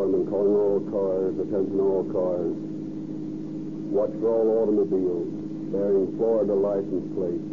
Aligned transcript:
Department 0.00 0.30
calling 0.32 0.56
all 0.56 0.80
cars, 0.88 1.34
attention 1.36 1.76
all 1.76 2.08
cars. 2.08 2.56
Watch 3.92 4.16
for 4.16 4.32
all 4.32 4.64
automobiles 4.64 5.28
bearing 5.68 6.16
Florida 6.16 6.56
license 6.56 7.04
plates. 7.12 7.44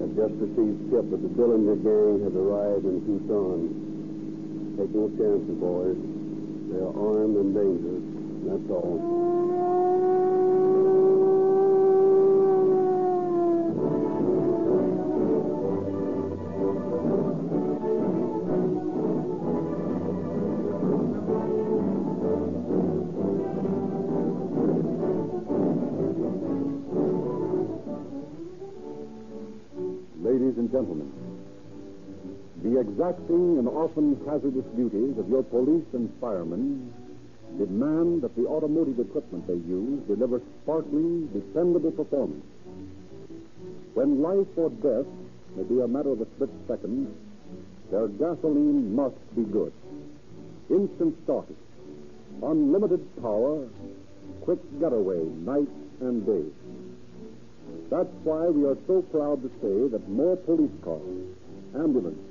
Have 0.00 0.16
just 0.16 0.32
received 0.40 0.88
tip 0.88 1.04
that 1.12 1.20
the 1.20 1.28
Dillinger 1.36 1.76
gang 1.84 2.24
has 2.24 2.32
arrived 2.32 2.88
in 2.88 2.96
Tucson. 3.04 3.60
Take 4.80 4.88
no 4.88 5.04
chances, 5.20 5.56
boys. 5.60 6.00
They 6.72 6.80
are 6.80 6.96
armed 6.96 7.36
and 7.36 7.52
dangerous. 7.52 8.04
That's 8.48 8.70
all. 8.72 9.41
Ladies 30.22 30.56
and 30.56 30.70
gentlemen, 30.70 31.10
the 32.62 32.78
exacting 32.78 33.58
and 33.58 33.66
often 33.66 34.14
hazardous 34.24 34.64
duties 34.76 35.18
of 35.18 35.28
your 35.28 35.42
police 35.42 35.84
and 35.94 36.08
firemen 36.20 36.94
demand 37.58 38.22
that 38.22 38.36
the 38.36 38.46
automotive 38.46 39.00
equipment 39.00 39.44
they 39.48 39.58
use 39.68 40.00
deliver 40.06 40.40
sparkling, 40.62 41.26
dependable 41.34 41.90
performance. 41.90 42.44
When 43.94 44.22
life 44.22 44.46
or 44.54 44.70
death 44.70 45.10
may 45.56 45.64
be 45.64 45.80
a 45.80 45.88
matter 45.88 46.10
of 46.10 46.20
a 46.20 46.26
split 46.36 46.50
second, 46.68 47.12
their 47.90 48.06
gasoline 48.06 48.94
must 48.94 49.18
be 49.34 49.42
good. 49.42 49.72
Instant 50.70 51.16
starting, 51.24 51.56
unlimited 52.44 53.02
power, 53.20 53.66
quick 54.42 54.60
getaway 54.78 55.24
night 55.42 55.68
and 56.00 56.24
day. 56.24 56.44
That's 57.92 58.08
why 58.24 58.48
we 58.48 58.64
are 58.64 58.78
so 58.86 59.02
proud 59.12 59.42
to 59.42 59.50
say 59.60 59.92
that 59.92 60.08
more 60.08 60.34
police 60.34 60.72
cars, 60.82 61.28
ambulances, 61.76 62.24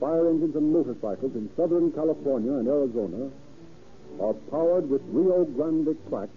fire 0.00 0.28
engines, 0.28 0.56
and 0.56 0.72
motorcycles 0.72 1.30
in 1.36 1.48
Southern 1.56 1.92
California 1.92 2.54
and 2.54 2.66
Arizona 2.66 3.30
are 4.20 4.34
powered 4.50 4.90
with 4.90 5.00
Rio 5.14 5.44
Grande 5.44 5.94
crack 6.10 6.28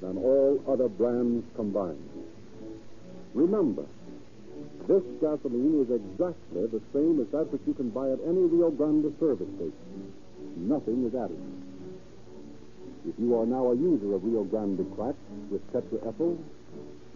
than 0.00 0.18
all 0.18 0.62
other 0.68 0.86
brands 0.88 1.44
combined. 1.56 2.08
Remember, 3.34 3.86
this 4.86 5.02
gasoline 5.20 5.82
is 5.82 5.90
exactly 5.90 6.70
the 6.70 6.82
same 6.94 7.18
as 7.18 7.26
that 7.34 7.50
which 7.50 7.62
you 7.66 7.74
can 7.74 7.90
buy 7.90 8.06
at 8.12 8.20
any 8.22 8.46
Rio 8.46 8.70
Grande 8.70 9.12
service 9.18 9.50
station. 9.56 10.14
Nothing 10.58 11.06
is 11.06 11.14
added. 11.16 11.42
If 13.04 13.18
you 13.18 13.34
are 13.34 13.46
now 13.46 13.72
a 13.72 13.74
user 13.74 14.14
of 14.14 14.22
Rio 14.22 14.44
Grande 14.44 14.86
crack 14.94 15.16
with 15.50 15.66
tetraethyl, 15.72 16.38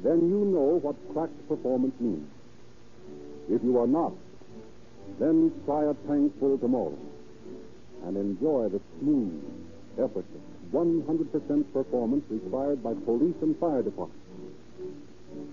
then 0.02 0.28
you 0.28 0.44
know 0.44 0.78
what 0.82 0.96
cracked 1.12 1.48
performance 1.48 1.94
means. 2.00 2.28
If 3.48 3.62
you 3.62 3.78
are 3.78 3.86
not, 3.86 4.12
then 5.18 5.52
try 5.64 5.84
a 5.84 5.94
tankful 6.06 6.58
tomorrow 6.58 6.98
and 8.04 8.16
enjoy 8.16 8.68
the 8.68 8.80
smooth, 8.98 9.42
effortless, 9.94 10.42
100% 10.72 11.72
performance 11.72 12.24
required 12.28 12.82
by 12.82 12.94
police 13.04 13.36
and 13.40 13.58
fire 13.58 13.82
departments. 13.82 14.22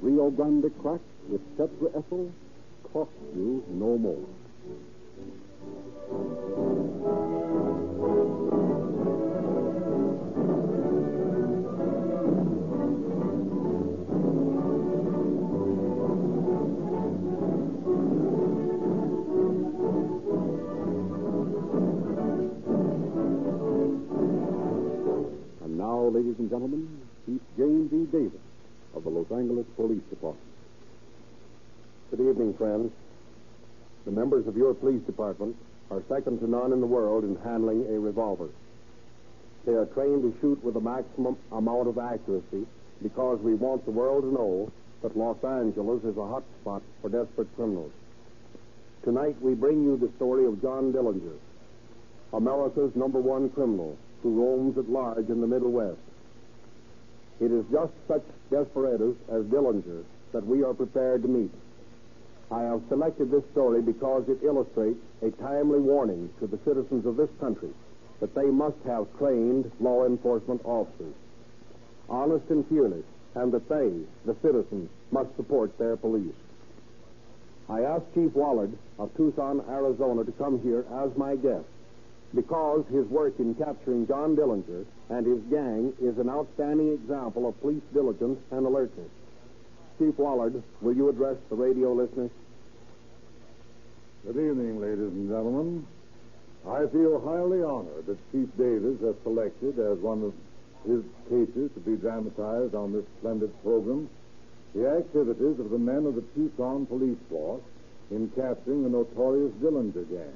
Rio 0.01 0.29
Grande 0.31 0.71
crack 0.81 0.99
with 1.29 1.41
tetraethyl 1.57 2.31
costs 2.91 3.13
you 3.35 3.63
no 3.69 3.97
more. 3.97 4.25
Ladies 26.13 26.35
and 26.37 26.47
gentlemen, 26.47 26.87
Chief 27.25 27.41
James 27.57 27.91
E. 27.91 28.05
Davis 28.11 28.39
of 28.95 29.03
the 29.03 29.09
Los 29.09 29.25
Angeles 29.31 29.65
Police 29.75 30.03
Department. 30.11 30.45
Good 32.11 32.19
evening, 32.19 32.53
friends. 32.53 32.91
The 34.05 34.11
members 34.11 34.45
of 34.45 34.55
your 34.55 34.75
police 34.75 35.01
department 35.07 35.55
are 35.89 36.03
second 36.07 36.37
to 36.41 36.47
none 36.47 36.71
in 36.71 36.81
the 36.81 36.85
world 36.85 37.23
in 37.23 37.35
handling 37.37 37.87
a 37.89 37.99
revolver. 37.99 38.49
They 39.65 39.71
are 39.73 39.87
trained 39.87 40.21
to 40.21 40.39
shoot 40.39 40.63
with 40.63 40.75
the 40.75 40.81
maximum 40.81 41.35
amount 41.51 41.87
of 41.87 41.97
accuracy 41.97 42.67
because 43.01 43.39
we 43.39 43.55
want 43.55 43.83
the 43.85 43.91
world 43.91 44.21
to 44.21 44.31
know 44.31 44.71
that 45.01 45.17
Los 45.17 45.43
Angeles 45.43 46.03
is 46.03 46.15
a 46.15 46.27
hot 46.27 46.43
spot 46.61 46.83
for 47.01 47.09
desperate 47.09 47.49
criminals. 47.55 47.91
Tonight 49.03 49.41
we 49.41 49.55
bring 49.55 49.81
you 49.81 49.97
the 49.97 50.11
story 50.17 50.45
of 50.45 50.61
John 50.61 50.93
Dillinger, 50.93 51.37
America's 52.33 52.95
number 52.95 53.19
one 53.19 53.49
criminal 53.49 53.97
who 54.23 54.41
roams 54.41 54.77
at 54.77 54.89
large 54.89 55.29
in 55.29 55.41
the 55.41 55.47
Middle 55.47 55.71
West. 55.71 55.99
It 57.39 57.51
is 57.51 57.65
just 57.71 57.91
such 58.07 58.23
desperados 58.49 59.15
as 59.29 59.43
Dillinger 59.45 60.03
that 60.31 60.47
we 60.47 60.63
are 60.63 60.73
prepared 60.73 61.21
to 61.23 61.27
meet. 61.27 61.51
I 62.49 62.63
have 62.63 62.81
selected 62.87 63.29
this 63.29 63.43
story 63.51 63.81
because 63.81 64.23
it 64.29 64.43
illustrates 64.43 64.99
a 65.21 65.31
timely 65.31 65.79
warning 65.79 66.29
to 66.39 66.47
the 66.47 66.59
citizens 66.65 67.05
of 67.05 67.17
this 67.17 67.29
country 67.39 67.71
that 68.19 68.33
they 68.33 68.45
must 68.45 68.77
have 68.85 69.07
trained 69.17 69.69
law 69.79 70.05
enforcement 70.05 70.61
officers, 70.63 71.13
honest 72.09 72.49
and 72.49 72.65
fearless, 72.69 73.05
and 73.35 73.51
that 73.51 73.67
they, 73.67 73.91
the 74.25 74.35
citizens, 74.41 74.89
must 75.11 75.35
support 75.35 75.77
their 75.77 75.97
police. 75.97 76.35
I 77.69 77.81
asked 77.81 78.13
Chief 78.13 78.31
Wollard 78.33 78.71
of 78.99 79.15
Tucson, 79.17 79.63
Arizona 79.67 80.23
to 80.23 80.31
come 80.33 80.61
here 80.61 80.85
as 81.01 81.15
my 81.17 81.35
guest 81.35 81.65
because 82.35 82.85
his 82.91 83.05
work 83.07 83.39
in 83.39 83.53
capturing 83.55 84.07
John 84.07 84.35
Dillinger 84.35 84.85
and 85.09 85.25
his 85.25 85.39
gang 85.51 85.93
is 86.01 86.17
an 86.17 86.29
outstanding 86.29 86.93
example 86.93 87.47
of 87.47 87.59
police 87.61 87.83
diligence 87.93 88.39
and 88.51 88.65
alertness. 88.65 89.09
Chief 89.99 90.17
Wollard, 90.17 90.61
will 90.81 90.95
you 90.95 91.09
address 91.09 91.37
the 91.49 91.55
radio 91.55 91.93
listeners? 91.93 92.31
Good 94.25 94.37
evening, 94.37 94.81
ladies 94.81 94.99
and 94.99 95.29
gentlemen. 95.29 95.85
I 96.67 96.87
feel 96.87 97.19
highly 97.19 97.61
honored 97.61 98.05
that 98.07 98.31
Chief 98.31 98.47
Davis 98.57 98.99
has 99.01 99.15
selected 99.23 99.77
as 99.79 99.99
one 99.99 100.23
of 100.23 100.33
his 100.89 101.03
cases 101.29 101.71
to 101.73 101.79
be 101.79 101.97
dramatized 101.97 102.73
on 102.73 102.93
this 102.93 103.05
splendid 103.19 103.51
program 103.61 104.09
the 104.73 104.89
activities 104.89 105.59
of 105.59 105.69
the 105.69 105.77
men 105.77 106.05
of 106.05 106.15
the 106.15 106.23
Tucson 106.33 106.85
police 106.87 107.17
force 107.29 107.61
in 108.09 108.29
capturing 108.29 108.83
the 108.83 108.89
notorious 108.89 109.51
Dillinger 109.61 110.09
gang. 110.09 110.33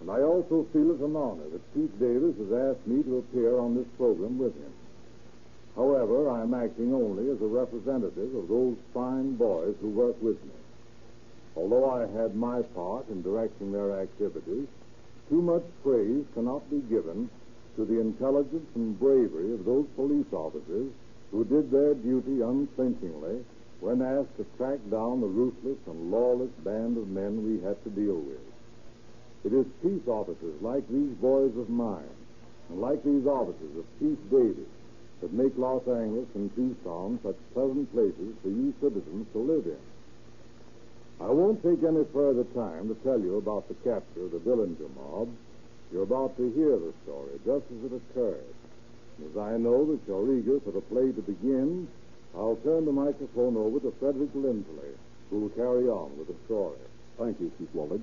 And 0.00 0.10
I 0.10 0.22
also 0.22 0.66
feel 0.72 0.90
it 0.92 1.00
an 1.00 1.14
honor 1.14 1.48
that 1.52 1.74
Pete 1.74 1.98
Davis 2.00 2.36
has 2.38 2.52
asked 2.52 2.86
me 2.86 3.02
to 3.02 3.18
appear 3.18 3.58
on 3.58 3.76
this 3.76 3.86
program 3.98 4.38
with 4.38 4.54
him. 4.56 4.72
However, 5.76 6.30
I 6.30 6.42
am 6.42 6.54
acting 6.54 6.92
only 6.94 7.30
as 7.30 7.40
a 7.40 7.46
representative 7.46 8.34
of 8.34 8.48
those 8.48 8.76
fine 8.92 9.34
boys 9.36 9.74
who 9.80 9.90
work 9.90 10.20
with 10.22 10.42
me. 10.42 10.56
Although 11.54 11.90
I 11.90 12.06
had 12.06 12.34
my 12.34 12.62
part 12.62 13.08
in 13.08 13.22
directing 13.22 13.72
their 13.72 14.00
activities, 14.00 14.66
too 15.28 15.42
much 15.42 15.62
praise 15.82 16.24
cannot 16.34 16.68
be 16.70 16.80
given 16.80 17.28
to 17.76 17.84
the 17.84 18.00
intelligence 18.00 18.68
and 18.74 18.98
bravery 18.98 19.52
of 19.52 19.64
those 19.64 19.86
police 19.96 20.32
officers 20.32 20.90
who 21.30 21.44
did 21.44 21.70
their 21.70 21.94
duty 21.94 22.40
unflinchingly 22.40 23.44
when 23.80 24.02
asked 24.02 24.36
to 24.36 24.44
track 24.56 24.78
down 24.90 25.20
the 25.20 25.26
ruthless 25.26 25.78
and 25.86 26.10
lawless 26.10 26.50
band 26.64 26.96
of 26.98 27.08
men 27.08 27.44
we 27.44 27.60
had 27.66 27.82
to 27.84 27.90
deal 27.90 28.16
with. 28.16 28.49
It 29.44 29.52
is 29.52 29.66
peace 29.82 30.06
officers 30.06 30.60
like 30.60 30.86
these 30.88 31.14
boys 31.16 31.56
of 31.56 31.70
mine, 31.70 32.16
and 32.68 32.80
like 32.80 33.02
these 33.04 33.26
officers 33.26 33.76
of 33.78 33.84
Chief 33.98 34.18
Davis, 34.30 34.68
that 35.20 35.32
make 35.32 35.56
Los 35.56 35.86
Angeles 35.86 36.28
and 36.34 36.54
Tucson 36.54 37.18
such 37.22 37.36
pleasant 37.52 37.92
places 37.92 38.34
for 38.42 38.48
you 38.48 38.74
citizens 38.80 39.26
to 39.32 39.38
live 39.38 39.66
in. 39.66 39.80
I 41.20 41.28
won't 41.28 41.62
take 41.62 41.84
any 41.84 42.04
further 42.12 42.44
time 42.56 42.88
to 42.88 42.94
tell 43.04 43.20
you 43.20 43.36
about 43.36 43.68
the 43.68 43.74
capture 43.84 44.24
of 44.24 44.32
the 44.32 44.40
Dillinger 44.40 44.88
mob. 44.96 45.28
You're 45.92 46.04
about 46.04 46.36
to 46.38 46.50
hear 46.52 46.78
the 46.78 46.94
story 47.04 47.36
just 47.44 47.64
as 47.68 47.92
it 47.92 47.96
occurred. 47.96 48.54
As 49.20 49.36
I 49.36 49.58
know 49.58 49.84
that 49.84 50.00
you're 50.06 50.34
eager 50.34 50.60
for 50.60 50.70
the 50.70 50.80
play 50.80 51.12
to 51.12 51.20
begin, 51.20 51.88
I'll 52.34 52.56
turn 52.64 52.86
the 52.86 52.92
microphone 52.92 53.56
over 53.56 53.80
to 53.80 53.92
Frederick 54.00 54.30
Lindley, 54.34 54.96
who 55.28 55.40
will 55.40 55.50
carry 55.50 55.88
on 55.88 56.16
with 56.16 56.28
the 56.28 56.36
story. 56.46 56.78
Thank 57.18 57.40
you, 57.40 57.52
Chief 57.58 57.68
Wollard. 57.74 58.00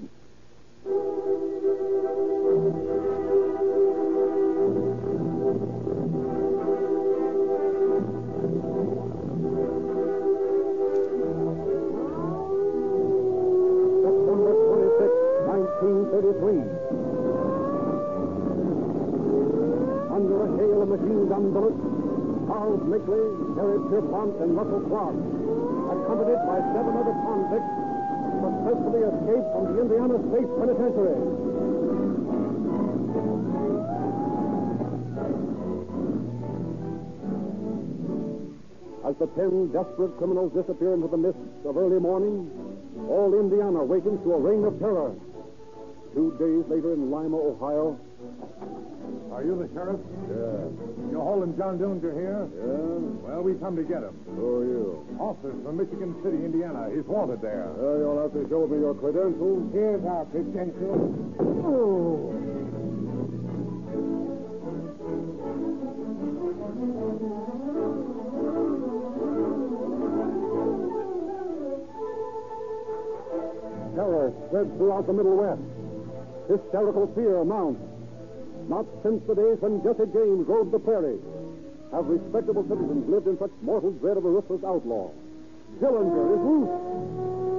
Under 20.10 20.44
a 20.44 20.50
hail 20.58 20.82
of 20.82 20.88
machine 20.88 21.28
gun 21.28 21.52
bullets, 21.52 21.78
Charles 22.48 22.82
Makley, 22.88 23.28
Harry 23.58 23.80
Pierpont, 23.90 24.40
and 24.40 24.56
Russell 24.56 24.82
Clark, 24.88 25.16
accompanied 25.92 26.42
by 26.48 26.60
seven 26.72 26.96
other 26.96 27.16
convicts, 27.28 27.87
successfully 28.68 29.02
escaped 29.08 29.48
from 29.54 29.64
the 29.72 29.82
Indiana 29.82 30.16
State 30.28 30.50
Penitentiary. 30.60 31.20
As 39.08 39.16
the 39.20 39.28
ten 39.40 39.72
desperate 39.72 40.18
criminals 40.18 40.52
disappear 40.52 40.94
into 40.94 41.08
the 41.08 41.18
mists 41.18 41.40
of 41.66 41.78
early 41.78 42.00
morning, 42.00 42.52
all 43.08 43.34
Indiana 43.40 43.84
wakens 43.84 44.22
to 44.24 44.34
a 44.34 44.40
reign 44.40 44.66
of 44.66 44.78
terror. 44.80 45.16
Two 46.14 46.36
days 46.38 46.66
later 46.68 46.94
in 46.94 47.10
Lima, 47.10 47.38
Ohio. 47.38 47.98
Are 49.38 49.44
you 49.44 49.54
the 49.54 49.70
sheriff? 49.70 50.02
Yeah. 50.34 51.14
You're 51.14 51.22
holding 51.22 51.56
John 51.62 51.78
Dillinger 51.78 52.10
here? 52.10 52.50
Yeah? 52.58 52.98
Well, 53.22 53.46
we 53.46 53.54
come 53.62 53.76
to 53.76 53.84
get 53.84 54.02
him. 54.02 54.18
Who 54.34 54.50
are 54.50 54.66
you? 54.66 55.06
Officers 55.20 55.54
from 55.62 55.78
Michigan 55.78 56.18
City, 56.26 56.38
Indiana. 56.42 56.90
He's 56.90 57.06
wanted 57.06 57.46
there. 57.46 57.70
Well, 57.78 58.02
you'll 58.02 58.18
have 58.18 58.34
to 58.34 58.50
show 58.50 58.66
me 58.66 58.82
your 58.82 58.96
credentials. 58.96 59.70
Here's 59.72 60.04
our 60.10 60.26
credentials. 60.34 61.14
Oh. 61.38 62.34
Terror 73.94 74.34
spreads 74.50 74.72
throughout 74.78 75.06
the 75.06 75.14
Middle 75.14 75.38
West. 75.38 75.62
Hysterical 76.50 77.06
fear 77.14 77.46
mounts. 77.46 77.87
Not 78.68 78.86
since 79.04 79.24
the 79.28 79.36
days 79.36 79.58
when 79.60 79.82
Jesse 79.84 80.12
James 80.12 80.48
rode 80.48 80.72
the 80.72 80.80
prairie 80.80 81.20
have 81.92 82.06
respectable 82.08 82.68
citizens 82.68 83.08
lived 83.08 83.28
in 83.28 83.40
such 83.40 83.52
mortal 83.64 83.92
dread 84.04 84.18
of 84.18 84.26
a 84.26 84.30
ruthless 84.30 84.64
outlaw. 84.68 85.08
Dillinger 85.80 86.26
is 86.36 86.42
loose. 86.44 86.74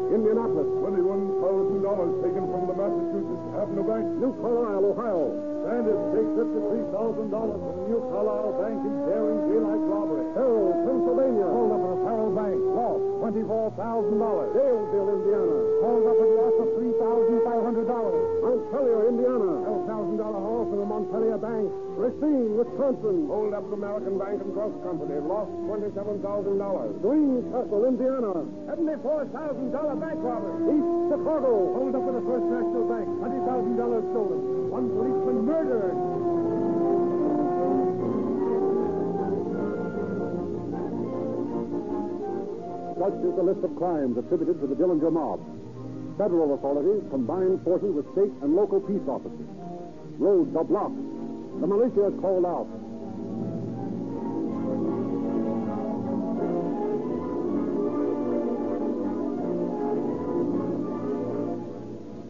Indianapolis. 0.08 0.68
$21,000 0.88 2.24
taken 2.24 2.44
from 2.48 2.64
the 2.64 2.76
Massachusetts 2.76 3.44
Avenue 3.60 3.84
Bank. 3.84 4.04
New 4.20 4.32
Carlisle, 4.40 4.84
Ohio. 4.96 5.36
Bandits 5.68 6.04
take 6.16 6.28
$53,000 6.32 6.96
from 6.96 7.74
the 7.76 7.86
New 7.92 8.00
Carlisle 8.08 8.52
Bank 8.56 8.78
in 8.88 8.94
daring 9.04 9.40
daylight 9.52 9.84
robbery. 9.84 10.24
Farrell, 10.32 10.72
Pennsylvania. 10.88 11.44
Hold 11.44 11.72
up 11.76 11.84
at 11.84 11.92
a 11.92 11.98
Farrell 12.08 12.32
Bank. 12.32 12.56
Lost 12.72 13.04
$24,000. 13.20 14.56
Daleville, 14.56 15.10
Indiana. 15.12 15.56
Hold 15.84 16.04
up 16.08 16.18
at 16.24 16.30
loss 16.40 16.56
of 16.56 16.68
$3,500. 16.80 18.44
Montpelier, 18.44 19.00
Indiana. 19.12 19.57
$12,000 21.38 21.46
haul 21.46 21.46
from 21.46 21.46
the 21.46 21.46
Montpelier 21.46 21.46
Bank. 21.46 21.70
Racine, 21.98 22.56
Wisconsin. 22.58 23.26
Hold 23.26 23.54
up 23.54 23.72
American 23.72 24.18
Bank 24.18 24.42
and 24.42 24.54
Trust 24.54 24.76
Company. 24.82 25.18
Lost 25.22 25.50
$27,000. 25.66 27.02
Greencastle, 27.02 27.84
Indiana. 27.86 28.32
$74,000 28.66 30.00
bank 30.00 30.18
robbery. 30.22 30.78
East 30.78 30.90
Chicago. 31.10 31.52
Hold 31.78 31.94
up 31.94 32.06
at 32.06 32.14
the 32.14 32.24
First 32.26 32.46
National 32.50 32.84
Bank. 32.86 33.06
$20,000 33.22 34.02
stolen. 34.14 34.40
One 34.70 34.86
policeman 34.94 35.38
murdered. 35.46 35.98
Such 42.98 43.18
is 43.22 43.34
the 43.36 43.42
list 43.42 43.62
of 43.64 43.76
crimes 43.76 44.18
attributed 44.18 44.60
to 44.60 44.66
the 44.66 44.74
Dillinger 44.74 45.12
mob. 45.12 45.40
Federal 46.18 46.54
authorities 46.54 47.02
combine 47.10 47.58
forces 47.62 47.94
with 47.94 48.10
state 48.12 48.32
and 48.42 48.56
local 48.56 48.80
peace 48.80 49.06
officers. 49.06 49.46
Roads 50.18 50.54
are 50.56 50.64
blocked. 50.64 50.98
The 51.60 51.66
militia 51.66 52.12
called 52.20 52.46
out. 52.46 52.68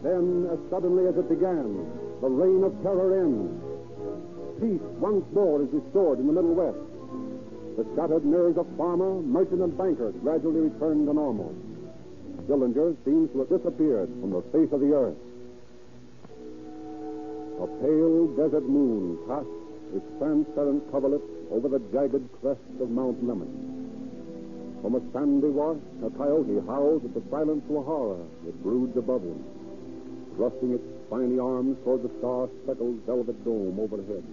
Then, 0.01 0.49
as 0.51 0.59
suddenly 0.71 1.05
as 1.07 1.15
it 1.15 1.29
began, 1.29 1.85
the 2.21 2.27
reign 2.27 2.63
of 2.63 2.73
terror 2.81 3.21
ends. 3.21 3.53
Peace 4.59 4.81
once 4.97 5.23
more 5.31 5.61
is 5.61 5.69
restored 5.71 6.19
in 6.19 6.25
the 6.25 6.33
Middle 6.33 6.55
West. 6.55 6.77
The 7.77 7.85
shattered 7.95 8.25
nerves 8.25 8.57
of 8.57 8.65
farmer, 8.75 9.21
merchant, 9.21 9.61
and 9.61 9.77
banker 9.77 10.11
gradually 10.23 10.61
return 10.61 11.05
to 11.05 11.13
normal. 11.13 11.53
Dillinger 12.47 12.95
seems 13.05 13.31
to 13.31 13.39
have 13.39 13.49
disappeared 13.49 14.09
from 14.19 14.31
the 14.31 14.41
face 14.51 14.73
of 14.73 14.81
the 14.81 14.91
earth. 14.91 15.15
A 17.61 17.67
pale 17.67 18.27
desert 18.37 18.69
moon 18.69 19.19
casts 19.27 19.49
its 19.93 20.05
transparent 20.17 20.89
coverlet 20.91 21.21
over 21.51 21.67
the 21.67 21.79
jagged 21.91 22.23
crest 22.39 22.61
of 22.79 22.89
Mount 22.89 23.21
Lemmon. 23.21 23.51
From 24.81 24.95
a 24.95 25.01
sandy 25.11 25.49
wash, 25.49 25.77
a 26.01 26.09
coyote 26.11 26.65
howls 26.65 27.03
at 27.03 27.13
the 27.13 27.21
silent 27.29 27.63
saguaro 27.67 28.25
that 28.45 28.63
broods 28.63 28.95
above 28.95 29.23
him, 29.23 29.43
thrusting 30.35 30.71
its 30.71 30.83
spiny 31.07 31.37
arms 31.37 31.75
toward 31.83 32.03
the 32.03 32.11
star-speckled 32.19 33.03
velvet 33.05 33.43
dome 33.43 33.77
overhead. 33.77 34.23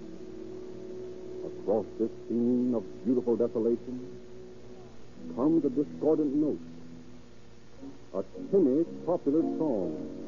Across 1.46 1.86
this 1.98 2.10
scene 2.28 2.74
of 2.76 2.84
beautiful 3.04 3.34
desolation 3.34 4.06
comes 5.34 5.64
a 5.64 5.70
discordant 5.70 6.32
note, 6.32 6.60
a 8.14 8.22
tinny 8.52 8.84
popular 9.04 9.42
song, 9.58 10.25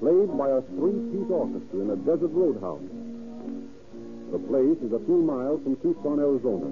played 0.00 0.30
by 0.38 0.48
a 0.48 0.62
three-piece 0.78 1.30
orchestra 1.30 1.78
in 1.82 1.90
a 1.90 1.98
desert 2.06 2.30
roadhouse. 2.30 2.86
The 4.30 4.38
place 4.44 4.78
is 4.84 4.92
a 4.92 5.00
few 5.08 5.24
miles 5.24 5.62
from 5.64 5.76
Tucson, 5.80 6.20
Arizona. 6.20 6.68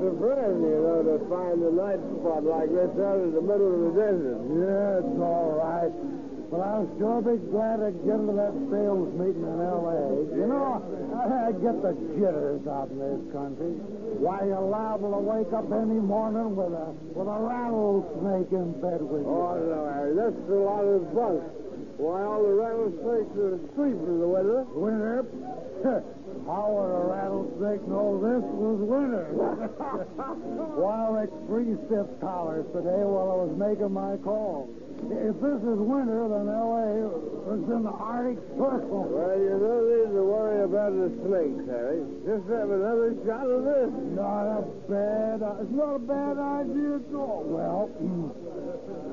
Surprising, 0.00 0.64
you 0.64 0.80
know, 0.80 1.04
to 1.04 1.20
find 1.28 1.60
a 1.60 1.72
night 1.76 2.00
spot 2.16 2.42
like 2.42 2.72
this 2.72 2.88
out 2.96 3.20
in 3.20 3.36
the 3.36 3.44
middle 3.44 3.68
of 3.68 3.80
the 3.84 4.00
desert. 4.00 4.40
Yeah, 4.48 5.04
it's 5.04 5.20
all 5.20 5.60
right. 5.60 5.92
But 6.50 6.66
I'll 6.66 6.90
sure 6.98 7.22
be 7.22 7.38
glad 7.54 7.78
to 7.78 7.94
get 8.02 8.18
into 8.18 8.34
that 8.34 8.50
sales 8.74 9.14
meeting 9.14 9.46
in 9.46 9.58
L.A. 9.62 10.26
You 10.34 10.50
know, 10.50 10.82
I 11.14 11.54
get 11.62 11.78
the 11.78 11.94
jitters 12.18 12.66
out 12.66 12.90
in 12.90 12.98
this 12.98 13.22
country. 13.30 13.78
Why, 14.18 14.42
you're 14.42 14.58
liable 14.58 15.14
to 15.14 15.22
wake 15.22 15.54
up 15.54 15.70
any 15.70 16.02
morning 16.02 16.58
with 16.58 16.74
a 16.74 16.90
with 17.14 17.30
a 17.30 17.38
rattlesnake 17.38 18.50
in 18.50 18.74
bed 18.82 18.98
with 18.98 19.22
you. 19.22 19.30
Oh, 19.30 19.62
no, 19.62 19.86
Harry, 19.94 20.18
that's 20.18 20.34
a 20.50 20.58
lot 20.58 20.82
of 20.82 21.14
bunk. 21.14 21.38
Why, 22.02 22.26
all 22.26 22.42
the 22.42 22.54
rattlesnakes 22.58 23.30
are 23.38 23.54
asleep 23.54 23.98
in 24.02 24.18
the 24.18 24.26
weather. 24.26 24.66
winter. 24.74 25.22
Winter? 25.86 26.02
How 26.46 26.66
would 26.66 26.90
a 26.90 27.02
rattlesnake 27.06 27.86
know 27.86 28.18
this 28.18 28.42
was 28.42 28.78
winter? 28.82 29.30
well, 30.76 31.16
it's 31.22 31.34
three 31.46 31.76
stiff 31.86 32.06
collars 32.20 32.66
today 32.74 33.02
while 33.06 33.30
I 33.30 33.36
was 33.46 33.54
making 33.54 33.92
my 33.92 34.16
call. 34.22 34.68
If 35.00 35.40
this 35.40 35.60
is 35.64 35.80
winter, 35.80 36.28
then 36.28 36.44
L.A. 36.44 37.08
was 37.48 37.62
in 37.72 37.82
the 37.82 37.94
Arctic 37.94 38.36
Circle. 38.60 39.08
Well, 39.08 39.32
you 39.32 39.56
don't 39.56 39.86
need 39.88 40.12
to 40.12 40.22
worry 40.22 40.60
about 40.62 40.92
the 40.92 41.08
snakes, 41.24 41.64
Harry. 41.72 42.04
Just 42.28 42.44
have 42.52 42.68
another 42.68 43.16
shot 43.24 43.48
of 43.48 43.64
this. 43.64 43.90
Not 44.12 44.60
a 44.60 44.62
bad, 44.92 45.40
uh, 45.40 45.64
it's 45.64 45.72
not 45.72 45.96
a 45.96 46.02
bad 46.04 46.36
idea 46.36 47.00
at 47.00 47.14
all. 47.16 47.42
Well, 47.48 47.88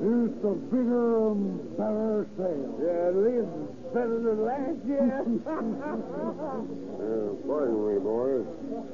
here's 0.04 0.34
the 0.44 0.54
bigger 0.68 1.32
and 1.32 1.56
better 1.80 2.28
sale. 2.36 2.72
Yeah, 2.84 3.08
at 3.08 3.16
least 3.16 3.48
better 3.94 4.18
than 4.20 4.44
last 4.44 4.78
year. 4.86 5.24
Uh, 6.98 7.32
pardon 7.46 7.78
me, 7.88 7.96
boys. 8.02 8.44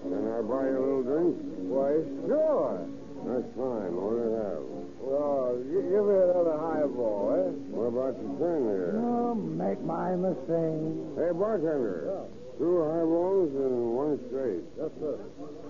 Can 0.06 0.22
I 0.28 0.40
buy 0.44 0.68
you 0.70 0.76
a 0.76 0.84
little 0.84 1.02
drink? 1.02 1.34
Why, 1.66 1.90
sure. 2.28 2.86
That's 3.26 3.48
fine. 3.56 3.90
What 3.96 4.12
do 4.12 4.22
you 4.22 4.36
have? 4.38 4.62
Well, 5.00 5.56
give 5.64 6.04
me 6.04 6.14
another 6.14 6.56
highball, 6.60 7.32
eh? 7.34 7.48
What 7.74 7.88
about 7.90 8.14
your 8.20 8.32
turn 8.38 8.62
there? 8.70 8.94
Oh, 9.00 9.34
make 9.34 9.80
my 9.82 10.14
mistake. 10.14 10.94
Hey, 11.18 11.32
bartender. 11.34 12.28
Two 12.60 12.86
highballs 12.86 13.50
and 13.50 13.74
one 13.98 14.14
straight. 14.30 14.62
Yes, 14.78 14.92
sir. 15.02 15.18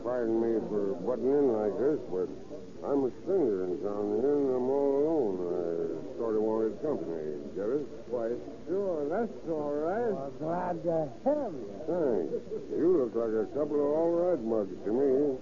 Pardon 0.05 0.37
me 0.37 0.61
for 0.69 0.93
butting 1.01 1.33
in 1.33 1.47
like 1.57 1.73
this, 1.81 1.97
but 2.13 2.29
I'm 2.85 3.09
a 3.09 3.11
stranger 3.25 3.65
in 3.65 3.81
town 3.81 4.21
here, 4.21 4.37
and 4.37 4.53
I'm 4.53 4.69
all 4.69 4.93
alone. 5.01 5.35
I 5.49 6.21
sort 6.21 6.37
of 6.37 6.43
wanted 6.45 6.77
company. 6.85 7.41
Get 7.57 7.73
it? 7.73 7.89
Why, 8.13 8.37
sure, 8.69 9.09
that's 9.09 9.33
all 9.49 9.73
right. 9.73 10.13
Well, 10.13 10.29
glad 10.37 10.77
to 10.85 11.09
have 11.25 11.57
you. 11.57 11.73
Thanks. 11.89 12.37
You 12.77 12.87
look 13.01 13.17
like 13.17 13.33
a 13.33 13.43
couple 13.55 13.79
of 13.79 13.87
all 13.95 14.11
right 14.11 14.41
mugs 14.43 14.75
to 14.85 14.91
me. 14.91 15.39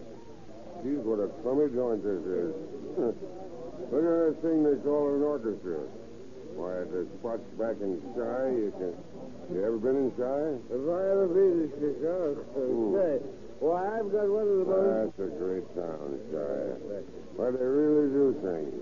Geez, 0.84 1.00
what 1.06 1.22
a 1.22 1.28
crummy 1.40 1.72
joint 1.72 2.02
this 2.04 2.20
is. 2.20 2.52
look 3.92 4.04
at 4.04 4.16
that 4.28 4.36
thing 4.44 4.62
they 4.66 4.76
call 4.84 5.14
an 5.16 5.22
orchestra. 5.22 5.80
Why, 6.52 6.84
the 6.84 7.08
spot's 7.18 7.48
back 7.56 7.80
in 7.80 7.96
Shy. 8.12 8.42
You 8.52 8.70
can... 8.76 8.92
You 9.56 9.64
ever 9.64 9.78
been 9.80 9.96
in 9.96 10.10
Shy? 10.20 10.42
If 10.68 10.82
I 10.84 11.00
ever 11.16 11.26
be 11.32 11.44
to 11.48 11.66
Chicago, 11.80 12.44
Hmm. 12.52 12.92
say, 12.92 13.12
why, 13.64 13.80
I've 13.96 14.10
got 14.12 14.28
one 14.28 14.44
of 14.44 14.58
the 14.60 14.68
most... 14.68 15.16
That's 15.16 15.18
a 15.22 15.30
great 15.40 15.66
town, 15.72 16.20
Shy. 16.28 16.60
Why, 17.40 17.46
they 17.56 17.64
really 17.64 18.06
do 18.12 18.26
things. 18.44 18.74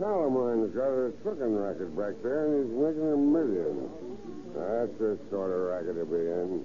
Salamine's 0.00 0.72
got 0.72 0.88
a 0.88 1.12
trucking 1.20 1.52
racket 1.56 1.92
back 1.96 2.16
there, 2.24 2.48
and 2.48 2.64
he's 2.64 2.72
making 2.72 3.08
a 3.12 3.16
million. 3.20 3.92
That's 4.56 4.92
the 4.96 5.20
sort 5.28 5.52
of 5.52 5.60
racket 5.68 6.00
to 6.00 6.06
be 6.08 6.16
in. 6.24 6.64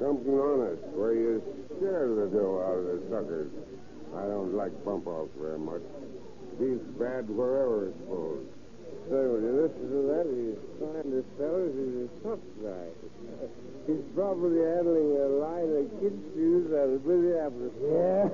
Something 0.00 0.36
honest, 0.36 0.82
where 0.92 1.14
you 1.14 1.40
scare 1.76 2.08
the 2.12 2.28
dough 2.28 2.60
out 2.60 2.76
of 2.76 2.84
the 2.84 3.00
suckers. 3.08 3.48
I 4.12 4.28
don't 4.28 4.52
like 4.52 4.72
bump 4.84 5.06
offs 5.06 5.32
very 5.40 5.58
much. 5.58 5.80
Beats 6.60 6.84
bad 7.00 7.28
wherever 7.32 7.88
it's 7.88 8.00
pulled. 8.04 8.44
Say, 9.08 9.22
when 9.22 9.40
you 9.40 9.54
listen 9.56 9.86
to 9.88 10.00
that, 10.12 10.26
he's 10.28 10.60
fine 10.82 11.08
as 11.16 11.24
fellas. 11.40 11.72
He's 11.72 11.96
a 12.04 12.08
tough 12.26 12.44
guy. 12.60 12.86
He's 13.86 14.02
probably 14.18 14.58
handling 14.66 15.14
a 15.14 15.28
line 15.38 15.70
of 15.78 15.86
kid 16.02 16.10
shoes 16.34 16.66
out 16.74 16.90
of 16.96 17.06
Minneapolis. 17.06 17.70
Yeah? 17.78 18.26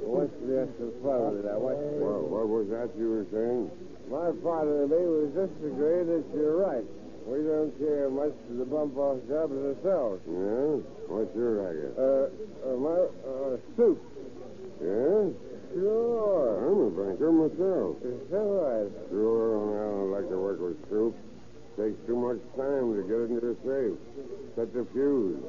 What's 0.00 0.32
the 0.40 0.64
of 0.64 0.92
fun 1.04 1.44
that? 1.44 1.60
What's 1.60 1.76
Well, 2.00 2.24
what 2.24 2.48
was 2.48 2.72
that 2.72 2.88
you 2.96 3.12
were 3.12 3.28
saying? 3.28 3.68
My 4.08 4.32
father 4.40 4.88
and 4.88 4.90
me 4.90 5.04
was 5.04 5.28
just 5.36 5.52
agreeing 5.60 6.08
that 6.08 6.24
you're 6.32 6.56
right. 6.56 6.88
We 7.26 7.40
don't 7.40 7.72
care 7.80 8.10
much 8.10 8.36
for 8.46 8.54
the 8.54 8.64
bump 8.68 8.96
off 8.98 9.16
jobs 9.28 9.56
ourselves. 9.56 10.20
Yeah? 10.28 10.84
What's 11.08 11.32
your 11.34 11.64
racket? 11.64 11.92
Uh, 11.96 12.28
uh 12.68 12.76
my, 12.76 13.00
uh, 13.24 13.56
soup. 13.76 13.96
Yeah? 14.80 15.32
Sure. 15.72 16.52
I'm 16.60 16.80
a 16.84 16.90
banker 16.92 17.32
myself. 17.32 17.96
Is 18.04 18.28
that 18.28 18.44
right? 18.44 18.90
Sure, 19.08 19.56
I 19.56 19.90
don't 19.90 20.12
like 20.12 20.28
to 20.28 20.38
work 20.38 20.60
with 20.60 20.76
soup. 20.90 21.16
Takes 21.80 21.98
too 22.06 22.14
much 22.14 22.38
time 22.54 22.94
to 22.94 23.02
get 23.08 23.18
into 23.26 23.40
the 23.40 23.56
safe. 23.64 23.98
Set 24.54 24.72
the 24.74 24.86
fuse. 24.92 25.42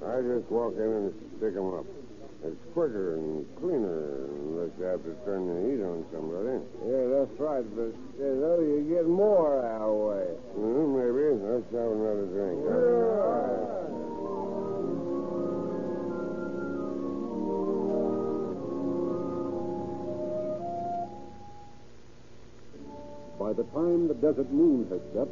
I 0.00 0.22
just 0.22 0.50
walk 0.50 0.74
in 0.76 0.80
and 0.80 1.12
stick 1.36 1.52
'em 1.56 1.74
up. 1.74 1.99
It's 2.42 2.56
quicker 2.72 3.16
and 3.16 3.44
cleaner 3.60 4.24
unless 4.32 4.72
you 4.78 4.84
have 4.86 5.04
to 5.04 5.12
turn 5.26 5.44
the 5.44 5.60
heat 5.60 5.84
on 5.84 6.06
somebody. 6.08 6.56
Yeah, 6.88 7.04
that's 7.12 7.36
right, 7.38 7.68
but, 7.76 7.92
you 8.16 8.32
know, 8.40 8.60
you 8.64 8.80
get 8.88 9.06
more 9.06 9.60
our 9.60 9.92
way. 9.92 10.24
Well, 10.56 10.88
maybe. 10.88 11.36
Let's 11.36 11.68
have 11.68 11.92
another 11.92 12.24
drink. 12.32 12.64
By 23.38 23.52
the 23.52 23.64
time 23.74 24.08
the 24.08 24.14
desert 24.14 24.50
moon 24.50 24.86
has 24.88 25.00
set, 25.12 25.28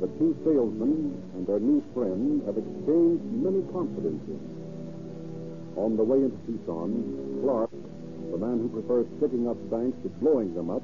the 0.00 0.08
two 0.18 0.36
salesmen 0.44 1.16
and 1.36 1.46
their 1.46 1.60
new 1.60 1.82
friend 1.94 2.42
have 2.44 2.58
exchanged 2.58 3.24
many 3.32 3.62
confidences. 3.72 4.59
On 5.76 5.96
the 5.96 6.04
way 6.04 6.18
into 6.18 6.36
Tucson, 6.46 7.40
Clark, 7.42 7.70
the 7.70 8.38
man 8.38 8.58
who 8.58 8.68
prefers 8.68 9.06
sticking 9.18 9.48
up 9.48 9.56
banks 9.70 9.96
to 10.02 10.08
blowing 10.20 10.54
them 10.54 10.70
up, 10.70 10.82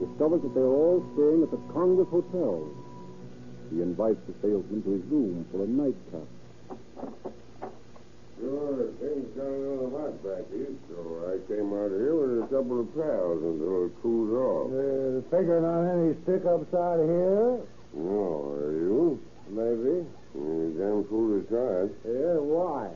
discovers 0.00 0.42
that 0.42 0.54
they're 0.54 0.64
all 0.64 1.04
staying 1.14 1.42
at 1.44 1.50
the 1.50 1.60
Congress 1.72 2.08
Hotel. 2.10 2.66
He 3.70 3.80
invites 3.80 4.20
the 4.26 4.34
salesman 4.42 4.82
to 4.82 4.90
his 4.90 5.04
room 5.08 5.46
for 5.52 5.64
a 5.64 5.68
nightcap. 5.68 6.28
Sure, 8.40 8.90
things 8.98 9.28
got 9.36 9.46
a 9.46 9.54
little 9.54 9.90
hot 9.94 10.18
back 10.24 10.44
east, 10.50 10.82
so 10.90 10.98
I 11.30 11.38
came 11.46 11.70
out 11.72 11.94
here 11.94 12.16
with 12.16 12.42
a 12.42 12.48
couple 12.50 12.80
of 12.80 12.90
pals 12.92 13.38
until 13.38 13.86
it 13.86 13.92
cooled 14.02 14.34
off. 14.34 14.66
Uh, 14.72 15.22
figuring 15.30 15.64
on 15.64 15.88
any 15.88 16.12
stick-ups 16.24 16.74
out 16.74 16.98
here? 16.98 17.60
No, 17.94 18.56
are 18.58 18.72
you? 18.72 19.20
Maybe. 19.48 20.04
You're 20.34 20.74
damn 20.74 21.04
fool 21.08 21.38
to 21.38 21.46
try 21.46 21.86
it. 21.86 21.92
Yeah, 22.02 22.40
why? 22.40 22.90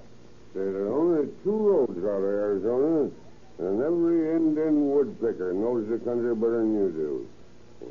There 0.56 0.88
are 0.88 0.92
only 0.96 1.28
two 1.44 1.52
roads 1.52 2.00
out 2.00 2.16
of 2.16 2.24
Arizona, 2.24 3.12
and 3.60 3.82
every 3.82 4.32
Indian 4.40 4.88
woodpicker 4.88 5.52
knows 5.52 5.84
the 5.84 5.98
country 6.00 6.34
better 6.34 6.64
than 6.64 6.72
you 6.72 6.88
do. 6.96 7.28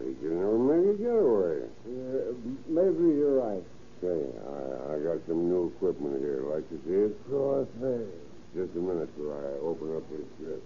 We 0.01 0.15
can 0.17 0.41
never 0.41 0.57
make 0.57 0.81
a 0.81 0.97
getaway. 0.97 1.61
Uh, 1.85 2.33
maybe 2.65 3.21
you're 3.21 3.37
right. 3.37 3.61
Say, 4.01 4.17
I, 4.17 4.97
I 4.97 4.97
got 4.97 5.21
some 5.27 5.45
new 5.45 5.71
equipment 5.77 6.17
here. 6.17 6.41
Like 6.41 6.65
to 6.73 6.81
see 6.89 7.05
it? 7.05 7.13
Sure 7.29 7.67
thing. 7.79 8.09
Just 8.57 8.73
a 8.73 8.81
minute 8.81 9.13
till 9.15 9.29
I 9.29 9.61
open 9.61 10.01
up 10.01 10.09
this 10.09 10.25
shit. 10.41 10.61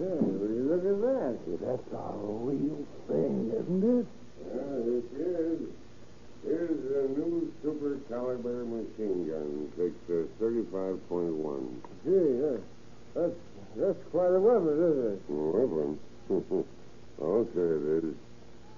Say, 0.00 0.16
will 0.16 0.48
you 0.48 0.64
look 0.64 0.80
at 0.80 0.96
that? 1.04 1.36
That's 1.60 1.92
a 1.92 2.08
real 2.16 2.80
thing, 3.04 3.52
isn't 3.52 3.84
it? 3.84 4.06
Yeah, 4.48 4.80
it 4.96 5.12
is. 5.12 5.83
Here's 6.44 6.70
a 6.70 7.08
new 7.08 7.52
super 7.62 7.96
caliber 8.08 8.64
machine 8.64 9.28
gun. 9.28 9.72
Takes 9.78 9.96
a 10.10 10.28
35.1. 10.42 11.72
Gee, 12.04 12.44
uh, 12.44 12.60
that's, 13.14 13.38
that's 13.76 13.98
quite 14.10 14.34
a 14.34 14.40
weapon, 14.40 14.76
isn't 14.76 15.12
it? 15.12 15.20
Weapon? 15.28 15.98
okay, 17.22 17.50
it 17.56 18.04
is. 18.04 18.14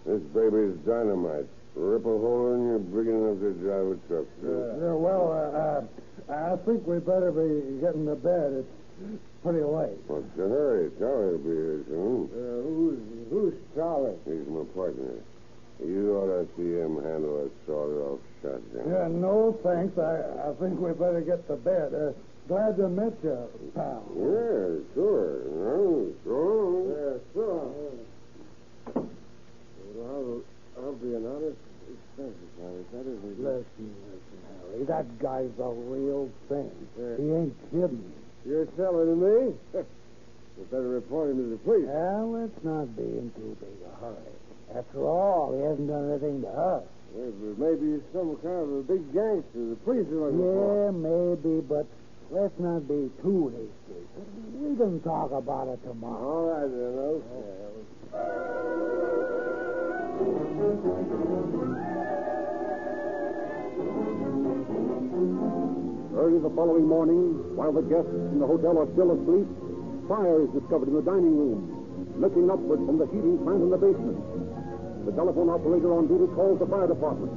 This 0.06 0.22
baby's 0.30 0.78
dynamite. 0.86 1.46
Rip 1.74 2.06
a 2.06 2.08
hole 2.08 2.54
in 2.54 2.68
you 2.70 2.78
big 2.78 3.08
enough 3.08 3.40
to 3.40 3.52
drive 3.60 3.86
a 3.92 3.96
truck 4.08 4.26
through. 4.40 4.80
Yeah, 4.80 4.94
well, 4.94 5.26
uh, 5.28 6.32
uh, 6.32 6.52
I 6.54 6.56
think 6.64 6.86
we 6.86 6.98
better 7.00 7.32
be 7.32 7.80
getting 7.82 8.06
to 8.06 8.14
bed. 8.14 8.64
It's 8.64 9.20
pretty 9.42 9.60
late. 9.62 9.98
What's 10.06 10.24
the 10.36 10.48
hurry? 10.48 10.90
Charlie 10.98 11.32
will 11.32 11.38
be 11.38 11.50
here 11.50 11.84
soon. 11.88 12.30
Uh, 12.32 12.62
who's, 12.62 12.98
who's 13.28 13.54
Charlie? 13.74 14.16
He's 14.24 14.46
my 14.48 14.64
partner. 14.72 15.20
You 15.84 16.16
ought 16.16 16.32
to 16.32 16.48
see 16.56 16.72
him 16.72 16.96
handle 17.04 17.44
a 17.44 17.48
sawed-off 17.66 18.20
shotgun. 18.40 18.88
Yeah, 18.88 19.08
no 19.08 19.58
thanks. 19.62 19.98
I, 19.98 20.48
I 20.48 20.54
think 20.56 20.80
we 20.80 20.92
better 20.92 21.20
get 21.20 21.46
to 21.48 21.56
bed. 21.56 21.92
Uh, 21.92 22.12
glad 22.48 22.76
to 22.78 22.88
meet 22.88 23.12
you, 23.22 23.44
pal. 23.74 24.02
Yeah, 24.16 24.80
sure. 24.94 25.44
No, 25.52 26.12
so 26.24 26.36
Yeah, 26.88 27.18
sure. 27.34 27.68
Well, 28.94 30.06
I'll, 30.08 30.82
I'll 30.82 30.94
be 30.94 31.14
an 31.14 31.26
honest 31.28 31.60
expensive, 31.92 32.52
Harry. 32.60 32.84
That 32.92 33.04
isn't 33.04 33.36
Listen, 33.44 33.94
listen, 34.08 34.38
Harry. 34.72 34.84
That 34.84 35.18
guy's 35.20 35.52
a 35.60 35.68
real 35.68 36.30
thing. 36.48 36.72
Yeah. 36.98 37.16
He 37.20 37.24
ain't 37.32 37.56
kidding. 37.70 38.12
You're 38.46 38.66
telling 38.80 39.20
me? 39.20 39.54
you 39.74 40.64
better 40.70 40.88
report 40.88 41.30
him 41.30 41.36
to 41.36 41.50
the 41.50 41.56
police. 41.58 41.84
Well, 41.86 42.32
let's 42.32 42.64
not 42.64 42.96
be 42.96 43.02
in 43.02 43.30
too 43.36 43.56
big 43.60 43.76
a 43.84 44.00
hurry. 44.00 44.32
After 44.74 45.06
all, 45.06 45.54
he 45.54 45.62
hasn't 45.62 45.88
done 45.88 46.10
anything 46.10 46.42
to 46.42 46.48
us. 46.48 46.82
Yeah, 47.16 47.30
but 47.30 47.58
maybe 47.58 47.92
he's 47.96 48.04
some 48.12 48.36
kind 48.42 48.62
of 48.66 48.70
a 48.72 48.82
big 48.82 49.12
gangster. 49.14 49.62
The 49.72 49.76
police 49.84 50.06
are 50.10 50.26
looking 50.26 50.42
for. 50.42 50.84
Yeah, 50.84 50.90
maybe, 50.90 51.60
but 51.64 51.86
let's 52.30 52.58
not 52.58 52.88
be 52.88 53.08
too 53.22 53.54
hasty. 53.54 54.02
We 54.58 54.76
can 54.76 55.00
talk 55.00 55.30
about 55.32 55.68
it 55.68 55.80
tomorrow. 55.86 56.18
All 56.18 56.50
right, 56.50 56.68
then, 56.68 56.98
okay. 56.98 57.76
Early 66.16 66.40
the 66.40 66.50
following 66.56 66.86
morning, 66.88 67.56
while 67.56 67.72
the 67.72 67.82
guests 67.82 68.10
in 68.10 68.40
the 68.40 68.46
hotel 68.46 68.78
are 68.78 68.88
still 68.92 69.12
asleep, 69.12 69.46
fire 70.08 70.42
is 70.42 70.50
discovered 70.50 70.88
in 70.88 70.94
the 70.94 71.02
dining 71.02 71.36
room, 71.36 71.70
looking 72.18 72.50
upward 72.50 72.80
from 72.84 72.98
the 72.98 73.06
heating 73.06 73.38
plant 73.44 73.62
in 73.62 73.70
the 73.70 73.76
basement. 73.78 74.18
The 75.06 75.12
telephone 75.14 75.46
operator 75.50 75.92
on 75.94 76.08
duty 76.10 76.26
calls 76.34 76.58
the 76.58 76.66
fire 76.66 76.88
department, 76.90 77.30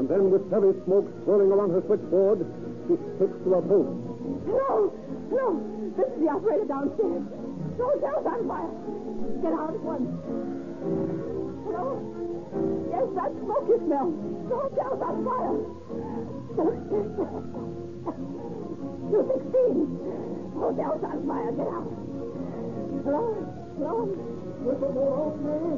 and 0.00 0.08
then 0.08 0.30
with 0.32 0.48
heavy 0.48 0.72
smoke 0.88 1.04
swirling 1.24 1.52
along 1.52 1.68
her 1.76 1.82
switchboard, 1.84 2.40
she 2.88 2.96
sticks 3.20 3.36
to 3.44 3.48
her 3.52 3.60
post. 3.68 3.92
No, 4.48 4.88
no. 5.28 5.46
This 5.92 6.08
is 6.08 6.24
the 6.24 6.28
operator 6.32 6.64
downstairs. 6.64 7.20
The 7.76 7.84
hotel's 7.84 8.24
on 8.24 8.48
fire. 8.48 8.72
Get 9.44 9.52
out 9.52 9.76
at 9.76 9.84
once. 9.84 10.08
Hello? 11.68 12.00
Yes, 12.88 13.04
that 13.12 13.28
smoke 13.44 13.68
you 13.68 13.76
smell. 13.84 14.08
The 14.48 14.56
hotel's 14.56 15.02
on 15.04 15.16
fire. 15.28 15.56
Two 19.12 19.20
sixteen. 19.36 19.76
Hotel's 20.56 21.04
on 21.04 21.18
fire. 21.28 21.52
Get 21.60 21.68
out. 21.68 21.92
Hello? 23.04 23.36
Hello? 23.76 24.08
Hello, 24.64 24.88
No, 24.96 25.36
sir. 25.44 25.76